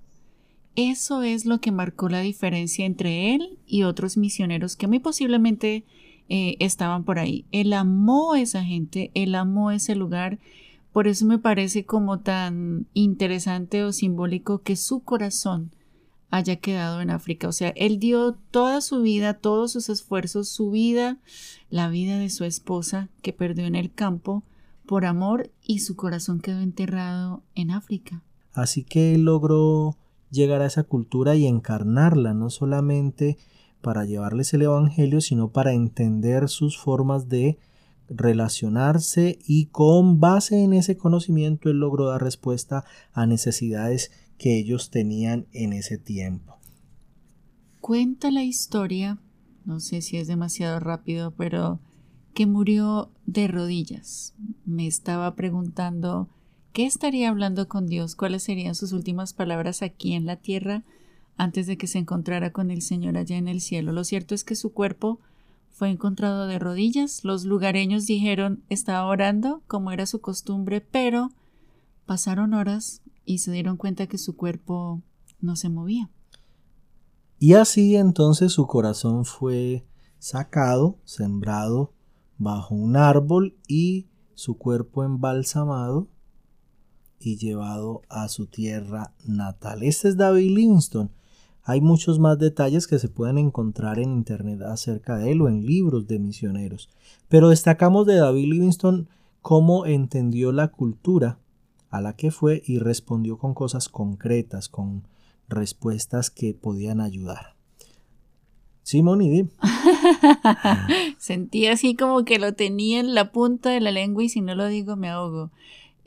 Eso 0.88 1.22
es 1.22 1.44
lo 1.44 1.60
que 1.60 1.72
marcó 1.72 2.08
la 2.08 2.20
diferencia 2.20 2.86
entre 2.86 3.34
él 3.34 3.58
y 3.66 3.82
otros 3.82 4.16
misioneros 4.16 4.76
que 4.76 4.86
muy 4.86 4.98
posiblemente 4.98 5.84
eh, 6.30 6.56
estaban 6.58 7.04
por 7.04 7.18
ahí. 7.18 7.44
Él 7.52 7.74
amó 7.74 8.32
a 8.32 8.40
esa 8.40 8.64
gente, 8.64 9.10
él 9.12 9.34
amó 9.34 9.72
ese 9.72 9.94
lugar. 9.94 10.38
Por 10.90 11.06
eso 11.06 11.26
me 11.26 11.38
parece 11.38 11.84
como 11.84 12.20
tan 12.20 12.86
interesante 12.94 13.84
o 13.84 13.92
simbólico 13.92 14.62
que 14.62 14.74
su 14.74 15.00
corazón 15.00 15.70
haya 16.30 16.56
quedado 16.56 17.02
en 17.02 17.10
África. 17.10 17.46
O 17.46 17.52
sea, 17.52 17.74
él 17.76 17.98
dio 17.98 18.38
toda 18.50 18.80
su 18.80 19.02
vida, 19.02 19.34
todos 19.34 19.72
sus 19.72 19.90
esfuerzos, 19.90 20.48
su 20.48 20.70
vida, 20.70 21.18
la 21.68 21.90
vida 21.90 22.18
de 22.18 22.30
su 22.30 22.44
esposa 22.44 23.10
que 23.20 23.34
perdió 23.34 23.66
en 23.66 23.74
el 23.74 23.92
campo 23.92 24.44
por 24.86 25.04
amor 25.04 25.50
y 25.62 25.80
su 25.80 25.94
corazón 25.94 26.40
quedó 26.40 26.60
enterrado 26.60 27.42
en 27.54 27.70
África. 27.70 28.22
Así 28.54 28.82
que 28.82 29.14
él 29.14 29.24
logró 29.26 29.98
llegar 30.30 30.62
a 30.62 30.66
esa 30.66 30.84
cultura 30.84 31.36
y 31.36 31.46
encarnarla, 31.46 32.34
no 32.34 32.50
solamente 32.50 33.38
para 33.80 34.04
llevarles 34.04 34.52
el 34.54 34.62
Evangelio, 34.62 35.20
sino 35.20 35.50
para 35.50 35.72
entender 35.72 36.48
sus 36.48 36.78
formas 36.78 37.28
de 37.28 37.58
relacionarse 38.08 39.38
y 39.46 39.66
con 39.66 40.18
base 40.18 40.64
en 40.64 40.72
ese 40.72 40.96
conocimiento 40.96 41.70
él 41.70 41.78
logró 41.78 42.06
dar 42.06 42.22
respuesta 42.22 42.84
a 43.12 43.26
necesidades 43.26 44.10
que 44.36 44.58
ellos 44.58 44.90
tenían 44.90 45.46
en 45.52 45.72
ese 45.72 45.96
tiempo. 45.96 46.58
Cuenta 47.80 48.30
la 48.30 48.42
historia, 48.42 49.18
no 49.64 49.80
sé 49.80 50.02
si 50.02 50.16
es 50.16 50.26
demasiado 50.26 50.80
rápido, 50.80 51.32
pero 51.36 51.78
que 52.34 52.46
murió 52.46 53.10
de 53.26 53.48
rodillas. 53.48 54.34
Me 54.64 54.86
estaba 54.86 55.34
preguntando 55.34 56.28
qué 56.72 56.86
estaría 56.86 57.28
hablando 57.28 57.68
con 57.68 57.86
Dios, 57.86 58.14
cuáles 58.14 58.42
serían 58.42 58.74
sus 58.74 58.92
últimas 58.92 59.32
palabras 59.32 59.82
aquí 59.82 60.14
en 60.14 60.26
la 60.26 60.36
tierra 60.36 60.84
antes 61.36 61.66
de 61.66 61.78
que 61.78 61.86
se 61.86 61.98
encontrara 61.98 62.52
con 62.52 62.70
el 62.70 62.82
Señor 62.82 63.16
allá 63.16 63.36
en 63.36 63.48
el 63.48 63.60
cielo. 63.60 63.92
Lo 63.92 64.04
cierto 64.04 64.34
es 64.34 64.44
que 64.44 64.54
su 64.54 64.72
cuerpo 64.72 65.20
fue 65.70 65.88
encontrado 65.88 66.46
de 66.46 66.58
rodillas. 66.58 67.24
Los 67.24 67.44
lugareños 67.44 68.06
dijeron 68.06 68.62
estaba 68.68 69.06
orando, 69.06 69.62
como 69.66 69.90
era 69.90 70.06
su 70.06 70.20
costumbre, 70.20 70.80
pero 70.80 71.30
pasaron 72.04 72.54
horas 72.54 73.02
y 73.24 73.38
se 73.38 73.52
dieron 73.52 73.76
cuenta 73.76 74.06
que 74.06 74.18
su 74.18 74.36
cuerpo 74.36 75.02
no 75.40 75.56
se 75.56 75.68
movía. 75.68 76.10
Y 77.38 77.54
así 77.54 77.96
entonces 77.96 78.52
su 78.52 78.66
corazón 78.66 79.24
fue 79.24 79.86
sacado, 80.18 80.98
sembrado 81.04 81.94
bajo 82.36 82.74
un 82.74 82.96
árbol 82.96 83.56
y 83.66 84.08
su 84.34 84.58
cuerpo 84.58 85.04
embalsamado 85.04 86.08
y 87.20 87.36
llevado 87.36 88.02
a 88.08 88.28
su 88.28 88.46
tierra 88.46 89.12
natal. 89.24 89.82
Este 89.82 90.08
es 90.08 90.16
David 90.16 90.50
Livingstone. 90.56 91.10
Hay 91.62 91.80
muchos 91.80 92.18
más 92.18 92.38
detalles 92.38 92.86
que 92.86 92.98
se 92.98 93.08
pueden 93.08 93.38
encontrar 93.38 93.98
en 93.98 94.10
internet 94.10 94.62
acerca 94.62 95.18
de 95.18 95.32
él 95.32 95.42
o 95.42 95.48
en 95.48 95.66
libros 95.66 96.08
de 96.08 96.18
misioneros. 96.18 96.88
Pero 97.28 97.50
destacamos 97.50 98.06
de 98.06 98.16
David 98.16 98.46
Livingstone 98.46 99.06
cómo 99.42 99.86
entendió 99.86 100.50
la 100.52 100.68
cultura 100.68 101.38
a 101.90 102.00
la 102.00 102.14
que 102.14 102.30
fue 102.30 102.62
y 102.64 102.78
respondió 102.78 103.36
con 103.36 103.52
cosas 103.52 103.88
concretas, 103.88 104.68
con 104.68 105.06
respuestas 105.48 106.30
que 106.30 106.54
podían 106.54 107.00
ayudar. 107.00 107.54
Simón 108.82 109.22
y 109.22 109.48
Sentí 111.18 111.66
así 111.66 111.94
como 111.94 112.24
que 112.24 112.38
lo 112.38 112.54
tenía 112.54 112.98
en 112.98 113.14
la 113.14 113.30
punta 113.30 113.70
de 113.70 113.80
la 113.80 113.90
lengua 113.90 114.24
y 114.24 114.28
si 114.28 114.40
no 114.40 114.54
lo 114.54 114.66
digo 114.66 114.96
me 114.96 115.08
ahogo. 115.08 115.50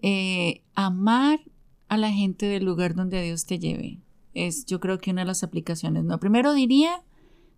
Eh, 0.04 0.62
amar 0.76 1.40
a 1.88 1.98
la 1.98 2.12
gente 2.12 2.46
del 2.46 2.66
lugar 2.66 2.94
donde 2.94 3.24
Dios 3.24 3.46
te 3.46 3.58
lleve 3.58 4.00
es 4.36 4.66
yo 4.66 4.80
creo 4.80 5.00
que 5.00 5.10
una 5.10 5.22
de 5.22 5.28
las 5.28 5.44
aplicaciones. 5.44 6.04
No, 6.04 6.20
primero 6.20 6.54
diría 6.54 7.02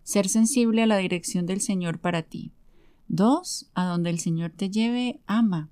ser 0.03 0.29
sensible 0.29 0.83
a 0.83 0.87
la 0.87 0.97
dirección 0.97 1.45
del 1.45 1.59
Señor 1.59 1.99
para 1.99 2.21
ti. 2.21 2.53
Dos, 3.09 3.69
a 3.73 3.85
donde 3.85 4.11
el 4.11 4.19
Señor 4.19 4.51
te 4.51 4.69
lleve, 4.69 5.19
ama. 5.25 5.69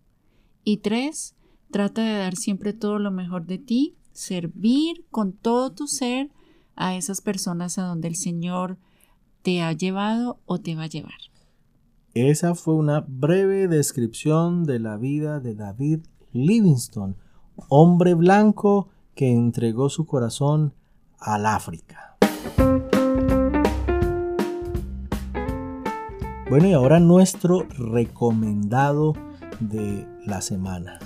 Y 0.66 0.78
tres, 0.78 1.36
Trata 1.74 2.04
de 2.04 2.20
dar 2.20 2.36
siempre 2.36 2.72
todo 2.72 3.00
lo 3.00 3.10
mejor 3.10 3.48
de 3.48 3.58
ti, 3.58 3.96
servir 4.12 5.08
con 5.10 5.34
todo 5.34 5.72
tu 5.72 5.88
ser 5.88 6.30
a 6.76 6.96
esas 6.96 7.20
personas 7.20 7.80
a 7.80 7.82
donde 7.82 8.08
el 8.08 8.16
Señor 8.16 8.78
te 9.42 9.64
ha 9.64 9.72
llevado 9.72 10.40
o 10.46 10.60
te 10.60 10.76
va 10.76 10.84
a 10.84 10.88
llevar. 10.88 11.18
Esa 12.14 12.54
fue 12.54 12.76
una 12.76 13.04
breve 13.08 13.68
descripción 13.68 14.66
de 14.66 14.78
la 14.78 14.98
vida 14.98 15.40
de 15.40 15.56
David 15.56 16.02
Livingstone, 16.34 17.16
hombre 17.70 18.14
blanco 18.14 18.90
que 19.16 19.32
entregó 19.32 19.90
su 19.90 20.06
corazón 20.06 20.74
al 21.20 21.46
África. 21.46 22.18
Bueno, 26.50 26.68
y 26.68 26.74
ahora 26.74 27.00
nuestro 27.00 27.66
recomendado 27.70 29.14
de 29.60 30.08
la 30.26 30.42
semana. 30.42 31.00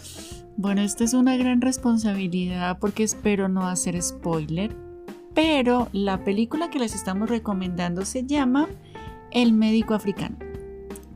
Bueno, 0.57 0.81
esta 0.81 1.03
es 1.03 1.13
una 1.13 1.37
gran 1.37 1.61
responsabilidad 1.61 2.79
porque 2.79 3.03
espero 3.03 3.47
no 3.47 3.67
hacer 3.67 4.01
spoiler, 4.01 4.75
pero 5.33 5.87
la 5.91 6.23
película 6.23 6.69
que 6.69 6.79
les 6.79 6.95
estamos 6.95 7.29
recomendando 7.29 8.03
se 8.05 8.25
llama 8.25 8.67
El 9.31 9.53
médico 9.53 9.93
africano. 9.93 10.37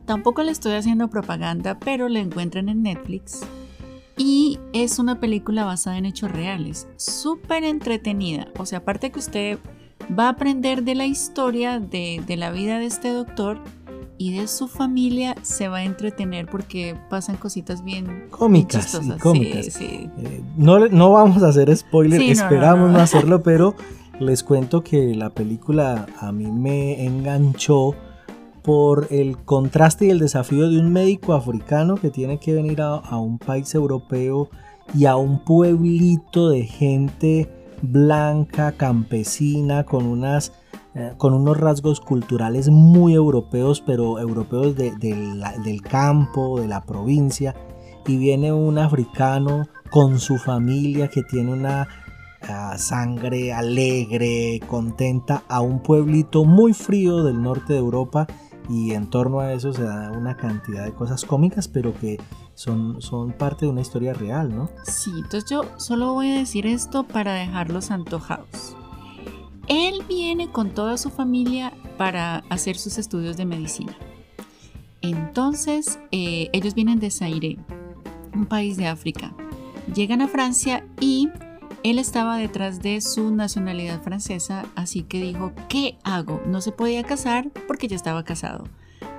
Tampoco 0.06 0.42
le 0.42 0.52
estoy 0.52 0.74
haciendo 0.74 1.08
propaganda, 1.08 1.78
pero 1.78 2.08
la 2.08 2.20
encuentran 2.20 2.68
en 2.68 2.82
Netflix. 2.82 3.44
Y 4.16 4.58
es 4.72 4.98
una 4.98 5.20
película 5.20 5.64
basada 5.64 5.98
en 5.98 6.06
hechos 6.06 6.30
reales, 6.30 6.86
súper 6.96 7.64
entretenida. 7.64 8.48
O 8.58 8.66
sea, 8.66 8.78
aparte 8.78 9.10
que 9.10 9.18
usted 9.18 9.58
va 10.18 10.26
a 10.26 10.30
aprender 10.30 10.82
de 10.82 10.94
la 10.94 11.06
historia 11.06 11.80
de, 11.80 12.22
de 12.26 12.36
la 12.36 12.50
vida 12.50 12.78
de 12.78 12.86
este 12.86 13.12
doctor, 13.12 13.60
y 14.22 14.38
de 14.38 14.46
su 14.46 14.68
familia 14.68 15.34
se 15.42 15.66
va 15.66 15.78
a 15.78 15.84
entretener 15.84 16.46
porque 16.46 16.96
pasan 17.10 17.36
cositas 17.36 17.82
bien 17.82 18.28
cómicas. 18.30 19.00
cómicas. 19.20 19.80
Eh, 19.80 20.08
no, 20.56 20.78
no, 20.88 21.10
vamos 21.10 21.42
a 21.42 21.48
hacer 21.48 21.76
spoiler, 21.76 22.22
esperamos 22.22 22.92
no, 22.92 23.00
hacerlo, 23.00 23.42
pero 23.42 23.74
les 24.20 24.44
cuento 24.44 24.84
que 24.84 25.16
la 25.16 25.30
película 25.30 26.06
a 26.20 26.30
mí 26.30 26.52
me 26.52 27.04
enganchó 27.04 27.96
por 28.62 29.08
el 29.10 29.36
contraste 29.38 30.06
y 30.06 30.10
el 30.10 30.18
desafío 30.18 30.68
de 30.68 30.78
un 30.78 30.92
médico 30.92 31.34
africano 31.34 31.96
que 31.96 32.10
tiene 32.10 32.38
que 32.38 32.54
venir 32.54 32.80
a 32.80 33.16
un 33.16 33.38
país 33.38 33.74
europeo 33.74 34.48
y 34.94 35.06
a 35.06 35.16
un 35.16 35.44
pueblito 35.44 36.50
de 36.50 36.62
gente 36.62 37.50
blanca, 37.82 38.72
campesina, 38.72 39.84
con 39.84 40.06
unas 40.06 40.52
eh, 40.94 41.14
con 41.16 41.32
unos 41.32 41.56
rasgos 41.56 42.00
culturales 42.00 42.68
muy 42.68 43.14
europeos, 43.14 43.80
pero 43.80 44.18
europeos 44.18 44.76
del 44.76 45.82
campo, 45.82 46.60
de 46.60 46.68
la 46.68 46.82
provincia, 46.82 47.54
y 48.06 48.18
viene 48.18 48.52
un 48.52 48.76
africano 48.76 49.68
con 49.90 50.20
su 50.20 50.36
familia 50.36 51.08
que 51.08 51.22
tiene 51.22 51.54
una 51.54 51.88
ah, 52.46 52.76
sangre 52.76 53.54
alegre, 53.54 54.60
contenta, 54.66 55.44
a 55.48 55.62
un 55.62 55.82
pueblito 55.82 56.44
muy 56.44 56.74
frío 56.74 57.22
del 57.22 57.40
norte 57.40 57.72
de 57.72 57.78
Europa 57.78 58.26
y 58.68 58.92
en 58.92 59.08
torno 59.08 59.40
a 59.40 59.52
eso 59.52 59.72
se 59.72 59.82
da 59.82 60.10
una 60.12 60.36
cantidad 60.36 60.84
de 60.84 60.92
cosas 60.92 61.24
cómicas, 61.24 61.68
pero 61.68 61.94
que 61.94 62.20
son, 62.54 63.02
son 63.02 63.32
parte 63.32 63.66
de 63.66 63.72
una 63.72 63.80
historia 63.80 64.12
real, 64.12 64.54
¿no? 64.54 64.70
Sí, 64.84 65.10
entonces 65.16 65.50
yo 65.50 65.64
solo 65.78 66.12
voy 66.14 66.30
a 66.30 66.38
decir 66.38 66.66
esto 66.66 67.04
para 67.04 67.34
dejarlos 67.34 67.90
antojados. 67.90 68.76
Él 69.68 70.02
viene 70.08 70.50
con 70.50 70.70
toda 70.70 70.96
su 70.96 71.10
familia 71.10 71.72
para 71.96 72.38
hacer 72.50 72.76
sus 72.76 72.98
estudios 72.98 73.36
de 73.36 73.44
medicina. 73.44 73.96
Entonces, 75.00 75.98
eh, 76.10 76.48
ellos 76.52 76.74
vienen 76.74 77.00
de 77.00 77.10
Zaire, 77.10 77.58
un 78.34 78.46
país 78.46 78.76
de 78.76 78.86
África. 78.86 79.34
Llegan 79.94 80.20
a 80.20 80.28
Francia 80.28 80.86
y 81.00 81.28
él 81.84 81.98
estaba 81.98 82.36
detrás 82.36 82.80
de 82.80 83.00
su 83.00 83.34
nacionalidad 83.34 84.02
francesa, 84.02 84.66
así 84.74 85.02
que 85.02 85.20
dijo, 85.20 85.52
¿qué 85.68 85.98
hago? 86.04 86.40
No 86.46 86.60
se 86.60 86.72
podía 86.72 87.02
casar 87.02 87.50
porque 87.66 87.88
ya 87.88 87.96
estaba 87.96 88.24
casado. 88.24 88.64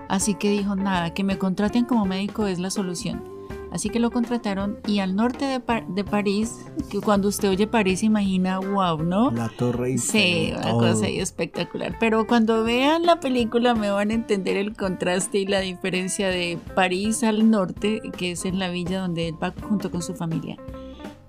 Así 0.08 0.36
que 0.36 0.50
dijo, 0.50 0.76
nada, 0.76 1.14
que 1.14 1.24
me 1.24 1.38
contraten 1.38 1.86
como 1.86 2.06
médico 2.06 2.48
es 2.48 2.60
la 2.60 2.70
solución. 2.70 3.34
Así 3.72 3.90
que 3.90 4.00
lo 4.00 4.12
contrataron 4.12 4.78
y 4.86 5.00
al 5.00 5.16
norte 5.16 5.46
de, 5.46 6.04
París, 6.04 6.64
que 6.92 7.00
cuando 7.02 7.28
usted 7.28 7.50
oye 7.50 7.66
París 7.66 8.04
imagina, 8.04 8.60
wow, 8.60 9.02
¿no? 9.02 9.32
La 9.32 9.50
Torre 9.50 9.90
Eiffel. 9.90 10.22
Sí, 10.22 10.54
una 10.56 10.74
cosa 10.74 11.08
espectacular. 11.08 11.98
Pero 12.00 12.28
cuando 12.28 12.64
vean 12.64 13.08
la 13.08 13.20
película 13.20 13.74
me 13.74 13.90
van 13.90 14.12
a 14.12 14.14
entender 14.14 14.58
el 14.58 14.76
contraste 14.76 15.40
y 15.40 15.48
la 15.48 15.60
diferencia 15.60 16.28
de 16.30 16.60
París 16.76 17.24
al 17.24 17.50
norte, 17.50 18.00
que 18.16 18.34
es 18.34 18.46
en 18.46 18.60
la 18.60 18.70
villa 18.70 19.02
donde 19.02 19.30
él 19.30 19.36
va 19.42 19.52
junto 19.68 19.90
con 19.90 20.04
su 20.04 20.14
familia. 20.14 20.58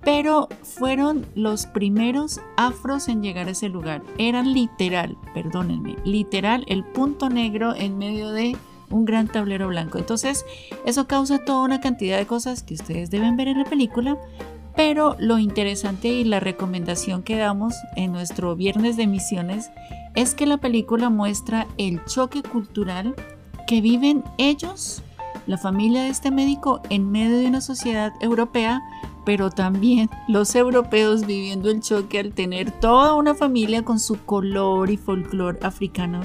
Pero 0.05 0.49
fueron 0.63 1.27
los 1.35 1.67
primeros 1.67 2.41
afros 2.57 3.09
en 3.09 3.23
llegar 3.23 3.49
a 3.49 3.53
ese 3.53 3.69
lugar. 3.69 4.03
Eran 4.19 4.53
literal, 4.53 5.17
perdónenme, 5.33 5.97
literal 6.05 6.65
el 6.69 6.85
punto 6.85 7.31
negro 7.31 7.75
en 7.75 7.97
medio 7.97 8.31
de 8.31 8.57
un 8.91 9.05
gran 9.05 9.29
tablero 9.29 9.69
blanco. 9.69 9.99
Entonces, 9.99 10.45
eso 10.85 11.07
causa 11.07 11.45
toda 11.45 11.65
una 11.65 11.81
cantidad 11.81 12.19
de 12.19 12.27
cosas 12.27 12.63
que 12.63 12.75
ustedes 12.75 13.11
deben 13.11 13.37
ver 13.37 13.49
en 13.49 13.59
la 13.59 13.65
película, 13.65 14.19
pero 14.77 15.17
lo 15.19 15.39
interesante 15.39 16.09
y 16.09 16.25
la 16.25 16.41
recomendación 16.41 17.23
que 17.23 17.37
damos 17.37 17.75
en 17.97 18.13
nuestro 18.13 18.57
viernes 18.57 18.97
de 18.97 19.07
misiones 19.07 19.71
es 20.15 20.35
que 20.35 20.47
la 20.47 20.59
película 20.59 21.11
muestra 21.11 21.67
el 21.79 22.05
choque 22.05 22.43
cultural 22.43 23.15
que 23.67 23.81
viven 23.81 24.23
ellos, 24.39 25.03
la 25.47 25.59
familia 25.59 26.03
de 26.03 26.09
este 26.09 26.31
médico, 26.31 26.81
en 26.91 27.11
medio 27.11 27.39
de 27.39 27.47
una 27.47 27.61
sociedad 27.61 28.13
europea, 28.21 28.83
pero 29.25 29.51
también 29.51 30.11
los 30.29 30.55
europeos 30.55 31.27
viviendo 31.27 31.71
el 31.71 31.81
choque 31.81 32.19
al 32.19 32.33
tener 32.33 32.71
toda 32.71 33.15
una 33.15 33.35
familia 33.35 33.85
con 33.85 33.99
su 33.99 34.25
color 34.25 34.91
y 34.91 34.97
folclore 34.97 35.59
africano 35.63 36.21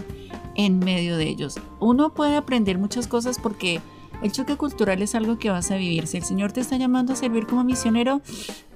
en 0.55 0.79
medio 0.79 1.17
de 1.17 1.27
ellos. 1.27 1.59
Uno 1.79 2.13
puede 2.13 2.35
aprender 2.35 2.77
muchas 2.77 3.07
cosas 3.07 3.39
porque 3.39 3.81
el 4.21 4.31
choque 4.33 4.57
cultural 4.57 5.01
es 5.01 5.15
algo 5.15 5.39
que 5.39 5.49
vas 5.49 5.71
a 5.71 5.77
vivir. 5.77 6.05
Si 6.07 6.17
el 6.17 6.23
Señor 6.23 6.51
te 6.51 6.59
está 6.59 6.75
llamando 6.77 7.13
a 7.13 7.15
servir 7.15 7.47
como 7.47 7.63
misionero, 7.63 8.21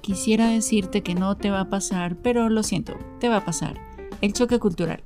quisiera 0.00 0.48
decirte 0.48 1.02
que 1.02 1.14
no 1.14 1.36
te 1.36 1.50
va 1.50 1.60
a 1.60 1.68
pasar, 1.68 2.16
pero 2.16 2.48
lo 2.48 2.62
siento, 2.62 2.94
te 3.20 3.28
va 3.28 3.38
a 3.38 3.44
pasar. 3.44 3.78
El 4.22 4.32
choque 4.32 4.58
cultural. 4.58 5.02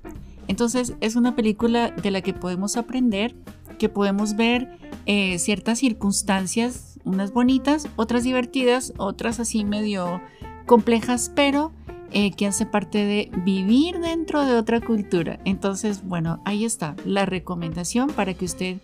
Entonces 0.47 0.95
es 1.01 1.17
una 1.17 1.35
película 1.35 1.91
de 1.91 2.11
la 2.11 2.21
que 2.21 2.35
podemos 2.35 2.77
aprender, 2.77 3.35
que 3.79 3.89
podemos 3.89 4.37
ver 4.37 4.79
eh, 5.07 5.39
ciertas 5.39 5.81
circunstancias, 5.81 6.98
unas 7.09 7.33
bonitas, 7.33 7.88
otras 7.97 8.25
divertidas, 8.25 8.92
otras 8.97 9.40
así 9.40 9.64
medio 9.64 10.21
complejas, 10.66 11.33
pero 11.35 11.73
eh, 12.12 12.33
que 12.33 12.47
hace 12.47 12.66
parte 12.66 12.99
de 12.99 13.31
vivir 13.44 13.99
dentro 14.01 14.44
de 14.44 14.55
otra 14.55 14.81
cultura. 14.81 15.40
Entonces, 15.44 16.05
bueno, 16.05 16.40
ahí 16.44 16.64
está 16.64 16.94
la 17.05 17.27
recomendación 17.27 18.09
para 18.09 18.35
que 18.35 18.44
usted 18.44 18.79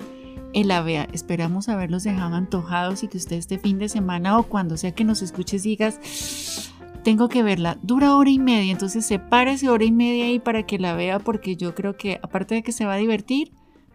la 0.63 0.83
vea. 0.83 1.09
Esperamos 1.13 1.69
haberlos 1.69 2.05
dejado 2.05 2.37
antojados 2.37 3.03
y 3.03 3.09
que 3.09 3.19
usted 3.19 3.37
este 3.37 3.59
fin 3.59 3.79
de 3.79 3.89
semana 3.89 4.39
o 4.39 4.45
cuando 4.45 4.77
sea 4.77 4.93
que 4.93 5.03
nos 5.03 5.23
escuches 5.23 5.65
digas, 5.65 6.71
tengo 7.03 7.29
que 7.29 7.43
verla. 7.43 7.79
Dura 7.83 8.15
hora 8.15 8.31
y 8.31 8.39
media, 8.39 8.71
entonces 8.71 9.05
sepárese 9.05 9.69
hora 9.69 9.85
y 9.85 9.91
media 9.91 10.27
ahí 10.27 10.39
para 10.39 10.65
que 10.65 10.79
la 10.79 10.95
vea 10.95 11.19
porque 11.19 11.57
yo 11.57 11.75
creo 11.75 11.97
que 11.97 12.21
aparte 12.23 12.55
de 12.55 12.63
que 12.63 12.73
se 12.73 12.87
va 12.87 12.95
a 12.95 12.99
divertir, 12.99 13.53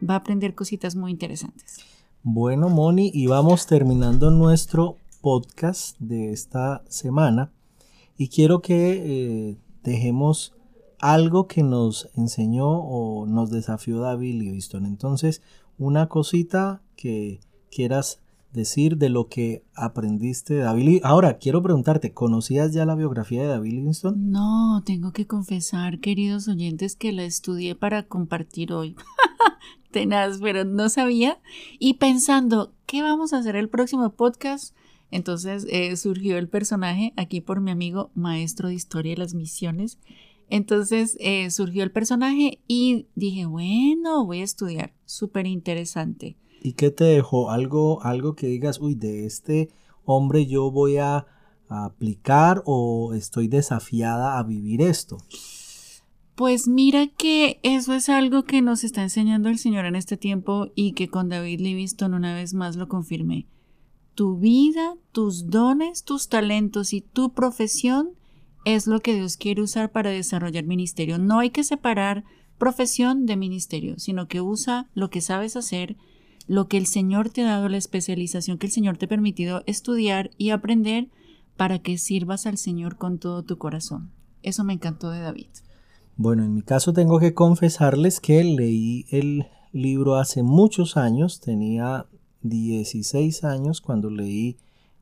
va 0.07 0.15
a 0.15 0.17
aprender 0.17 0.53
cositas 0.53 0.95
muy 0.95 1.11
interesantes. 1.11 1.85
Bueno, 2.23 2.67
Moni, 2.67 3.09
y 3.13 3.27
vamos 3.27 3.65
terminando 3.65 4.29
nuestro 4.29 4.97
podcast 5.21 5.97
de 5.99 6.33
esta 6.33 6.83
semana 6.89 7.53
y 8.17 8.27
quiero 8.27 8.61
que 8.61 9.51
eh, 9.51 9.57
dejemos 9.83 10.53
algo 10.99 11.47
que 11.47 11.63
nos 11.63 12.09
enseñó 12.15 12.67
o 12.67 13.25
nos 13.25 13.51
desafió 13.51 14.01
David 14.01 14.37
Livingston. 14.37 14.85
Entonces, 14.85 15.41
una 15.77 16.07
cosita 16.07 16.81
que 16.97 17.39
quieras 17.71 18.19
decir 18.51 18.97
de 18.97 19.07
lo 19.07 19.29
que 19.29 19.63
aprendiste 19.73 20.55
de 20.55 20.63
David. 20.63 20.99
Ahora, 21.05 21.37
quiero 21.37 21.63
preguntarte, 21.63 22.13
¿conocías 22.13 22.73
ya 22.73 22.85
la 22.85 22.95
biografía 22.95 23.43
de 23.43 23.47
David 23.47 23.71
Livingstone? 23.71 24.17
No, 24.19 24.83
tengo 24.85 25.13
que 25.13 25.25
confesar, 25.25 26.01
queridos 26.01 26.49
oyentes, 26.49 26.97
que 26.97 27.13
la 27.13 27.23
estudié 27.23 27.75
para 27.75 28.03
compartir 28.03 28.73
hoy. 28.73 28.97
Tenaz, 29.91 30.39
pero 30.41 30.65
no 30.65 30.89
sabía. 30.89 31.39
Y 31.79 31.95
pensando, 31.95 32.73
¿qué 32.85 33.01
vamos 33.01 33.33
a 33.33 33.39
hacer 33.39 33.55
el 33.55 33.69
próximo 33.69 34.11
podcast? 34.11 34.75
Entonces 35.11 35.65
eh, 35.69 35.95
surgió 35.97 36.37
el 36.37 36.47
personaje 36.49 37.13
aquí 37.17 37.41
por 37.41 37.61
mi 37.61 37.71
amigo 37.71 38.11
maestro 38.13 38.67
de 38.67 38.75
historia 38.75 39.13
de 39.13 39.19
las 39.19 39.33
misiones. 39.33 39.97
Entonces 40.49 41.15
eh, 41.19 41.49
surgió 41.51 41.83
el 41.83 41.91
personaje 41.91 42.59
y 42.67 43.07
dije, 43.15 43.45
bueno, 43.45 44.25
voy 44.25 44.41
a 44.41 44.43
estudiar. 44.43 44.93
Súper 45.05 45.47
interesante. 45.47 46.37
¿Y 46.61 46.73
qué 46.73 46.91
te 46.91 47.05
dejó? 47.05 47.51
Algo, 47.51 48.03
algo 48.03 48.35
que 48.35 48.47
digas, 48.47 48.79
uy, 48.79 48.95
de 48.95 49.25
este 49.25 49.69
hombre 50.05 50.45
yo 50.47 50.71
voy 50.71 50.97
a, 50.97 51.27
aplicar 51.71 52.63
o 52.65 53.13
estoy 53.13 53.47
desafiada 53.47 54.39
a 54.39 54.43
vivir 54.43 54.81
esto. 54.81 55.17
Pues 56.39 56.69
mira 56.69 57.07
que 57.07 57.59
eso 57.63 57.93
es 57.93 58.07
algo 58.07 58.45
que 58.45 58.61
nos 58.61 58.85
está 58.85 59.03
enseñando 59.03 59.49
el 59.49 59.57
Señor 59.57 59.83
en 59.83 59.97
este 59.97 60.15
tiempo 60.15 60.69
y 60.73 60.93
que 60.93 61.09
con 61.09 61.27
David 61.27 61.59
Livingston 61.59 62.13
una 62.13 62.33
vez 62.33 62.53
más 62.53 62.77
lo 62.77 62.87
confirmé. 62.87 63.45
Tu 64.15 64.37
vida, 64.37 64.95
tus 65.11 65.49
dones, 65.49 66.05
tus 66.05 66.29
talentos 66.29 66.93
y 66.93 67.01
tu 67.01 67.33
profesión 67.33 68.11
es 68.63 68.87
lo 68.87 69.01
que 69.01 69.15
Dios 69.15 69.35
quiere 69.35 69.61
usar 69.61 69.91
para 69.91 70.11
desarrollar 70.11 70.63
ministerio. 70.63 71.17
No 71.17 71.39
hay 71.39 71.49
que 71.49 71.65
separar 71.65 72.23
profesión 72.57 73.25
de 73.25 73.35
ministerio, 73.35 73.99
sino 73.99 74.29
que 74.29 74.39
usa 74.39 74.87
lo 74.93 75.09
que 75.09 75.19
sabes 75.19 75.57
hacer, 75.57 75.97
lo 76.47 76.69
que 76.69 76.77
el 76.77 76.85
Señor 76.85 77.29
te 77.31 77.41
ha 77.41 77.47
dado, 77.47 77.67
la 77.67 77.75
especialización 77.75 78.57
que 78.57 78.67
el 78.67 78.71
Señor 78.71 78.95
te 78.95 79.07
ha 79.07 79.09
permitido 79.09 79.61
estudiar 79.65 80.31
y 80.37 80.51
aprender 80.51 81.09
para 81.57 81.79
que 81.79 81.97
sirvas 81.97 82.45
al 82.45 82.57
Señor 82.57 82.95
con 82.95 83.19
todo 83.19 83.43
tu 83.43 83.57
corazón. 83.57 84.13
Eso 84.41 84.63
me 84.63 84.71
encantó 84.71 85.09
de 85.09 85.19
David. 85.19 85.49
Bueno, 86.21 86.43
en 86.43 86.53
mi 86.53 86.63
caso 86.63 86.91
tengo 86.91 87.17
que 87.17 87.33
confesarles 87.33 88.19
que 88.19 88.43
leí 88.43 89.05
el 89.09 89.47
libro 89.71 90.15
hace 90.15 90.43
muchos 90.43 90.97
años, 90.97 91.39
tenía 91.39 92.07
16 92.41 93.45
años 93.45 93.79
cuando 93.79 94.09
leí 94.09 94.57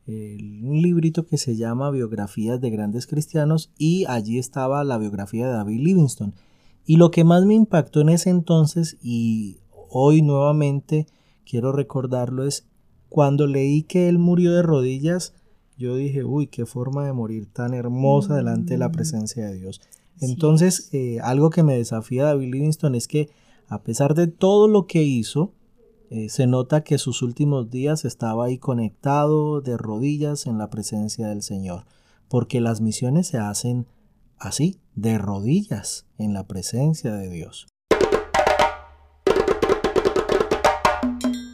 un 0.05 0.79
librito 0.79 1.25
que 1.25 1.39
se 1.39 1.55
llama 1.55 1.89
Biografías 1.89 2.61
de 2.61 2.69
Grandes 2.69 3.07
Cristianos 3.07 3.71
y 3.79 4.05
allí 4.07 4.37
estaba 4.37 4.83
la 4.83 4.99
biografía 4.99 5.47
de 5.47 5.53
David 5.53 5.79
Livingstone. 5.79 6.33
Y 6.85 6.97
lo 6.97 7.09
que 7.09 7.23
más 7.23 7.45
me 7.45 7.55
impactó 7.55 8.01
en 8.01 8.09
ese 8.09 8.29
entonces 8.29 8.99
y 9.01 9.57
hoy 9.89 10.21
nuevamente 10.21 11.07
quiero 11.49 11.71
recordarlo 11.71 12.45
es 12.45 12.67
cuando 13.09 13.47
leí 13.47 13.81
que 13.81 14.07
él 14.07 14.19
murió 14.19 14.51
de 14.53 14.61
rodillas, 14.61 15.33
yo 15.79 15.95
dije, 15.95 16.23
uy, 16.23 16.45
qué 16.45 16.67
forma 16.67 17.07
de 17.07 17.13
morir 17.13 17.47
tan 17.51 17.73
hermosa 17.73 18.35
delante 18.35 18.75
de 18.75 18.77
la 18.77 18.89
mm. 18.89 18.91
presencia 18.91 19.47
de 19.47 19.55
Dios. 19.55 19.81
Entonces, 20.21 20.89
eh, 20.93 21.19
algo 21.21 21.49
que 21.49 21.63
me 21.63 21.77
desafía 21.77 22.25
David 22.25 22.53
Livingstone 22.53 22.97
es 22.97 23.07
que 23.07 23.29
a 23.67 23.83
pesar 23.83 24.15
de 24.15 24.27
todo 24.27 24.67
lo 24.67 24.87
que 24.87 25.03
hizo, 25.03 25.53
eh, 26.09 26.29
se 26.29 26.47
nota 26.47 26.83
que 26.83 26.97
sus 26.97 27.21
últimos 27.21 27.69
días 27.69 28.05
estaba 28.05 28.45
ahí 28.45 28.57
conectado 28.57 29.59
de 29.59 29.75
rodillas 29.75 30.47
en 30.47 30.57
la 30.57 30.69
presencia 30.69 31.27
del 31.27 31.41
Señor, 31.41 31.85
porque 32.29 32.61
las 32.61 32.79
misiones 32.79 33.27
se 33.27 33.37
hacen 33.37 33.87
así, 34.37 34.79
de 34.95 35.17
rodillas 35.17 36.05
en 36.17 36.33
la 36.33 36.47
presencia 36.47 37.13
de 37.13 37.29
Dios. 37.29 37.67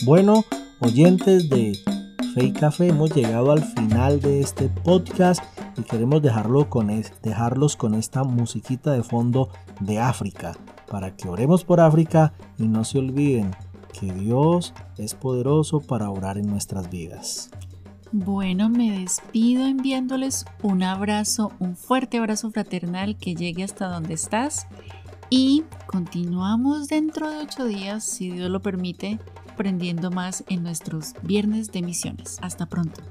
Bueno, 0.06 0.44
oyentes 0.80 1.50
de 1.50 1.78
Fe 2.36 2.46
y 2.46 2.54
Café, 2.54 2.90
hemos 2.90 3.16
llegado 3.16 3.52
al 3.52 3.64
final 3.64 4.20
de 4.20 4.42
este 4.42 4.70
podcast 4.70 5.42
y 5.78 5.84
queremos 5.84 6.22
dejarlo 6.22 6.70
con 6.70 6.88
dejarlos 7.22 7.76
con 7.76 7.94
esta 7.94 8.24
musiquita 8.24 8.92
de 8.92 9.04
fondo 9.04 9.50
de 9.80 10.00
África, 10.00 10.54
para 10.90 11.16
que 11.16 11.30
oremos 11.30 11.64
por 11.64 11.80
África 11.80 12.34
y 12.58 12.68
no 12.68 12.84
se 12.84 13.00
olviden 13.00 13.52
que 14.00 14.12
Dios 14.14 14.74
es 14.98 15.14
poderoso 15.14 15.80
para 15.80 16.10
orar 16.10 16.38
en 16.38 16.48
nuestras 16.48 16.90
vidas. 16.90 17.50
Bueno, 18.12 18.70
me 18.70 19.00
despido 19.00 19.66
enviándoles 19.66 20.46
un 20.62 20.84
abrazo, 20.84 21.52
un 21.60 21.76
fuerte 21.76 22.18
abrazo 22.18 22.52
fraternal 22.52 23.18
que 23.18 23.34
llegue 23.34 23.64
hasta 23.64 23.88
donde 23.88 24.14
estás 24.14 24.68
y 25.30 25.64
continuamos 25.88 26.90
dentro 26.90 27.32
de 27.32 27.38
ocho 27.40 27.66
días, 27.66 28.04
si 28.04 28.30
Dios 28.30 28.52
lo 28.52 28.62
permite, 28.62 29.20
aprendiendo 29.52 30.12
más 30.12 30.44
en 30.48 30.62
nuestros 30.62 31.16
viernes 31.24 31.72
de 31.72 31.82
misiones. 31.82 32.38
Hasta 32.44 32.68
pronto. 32.68 33.02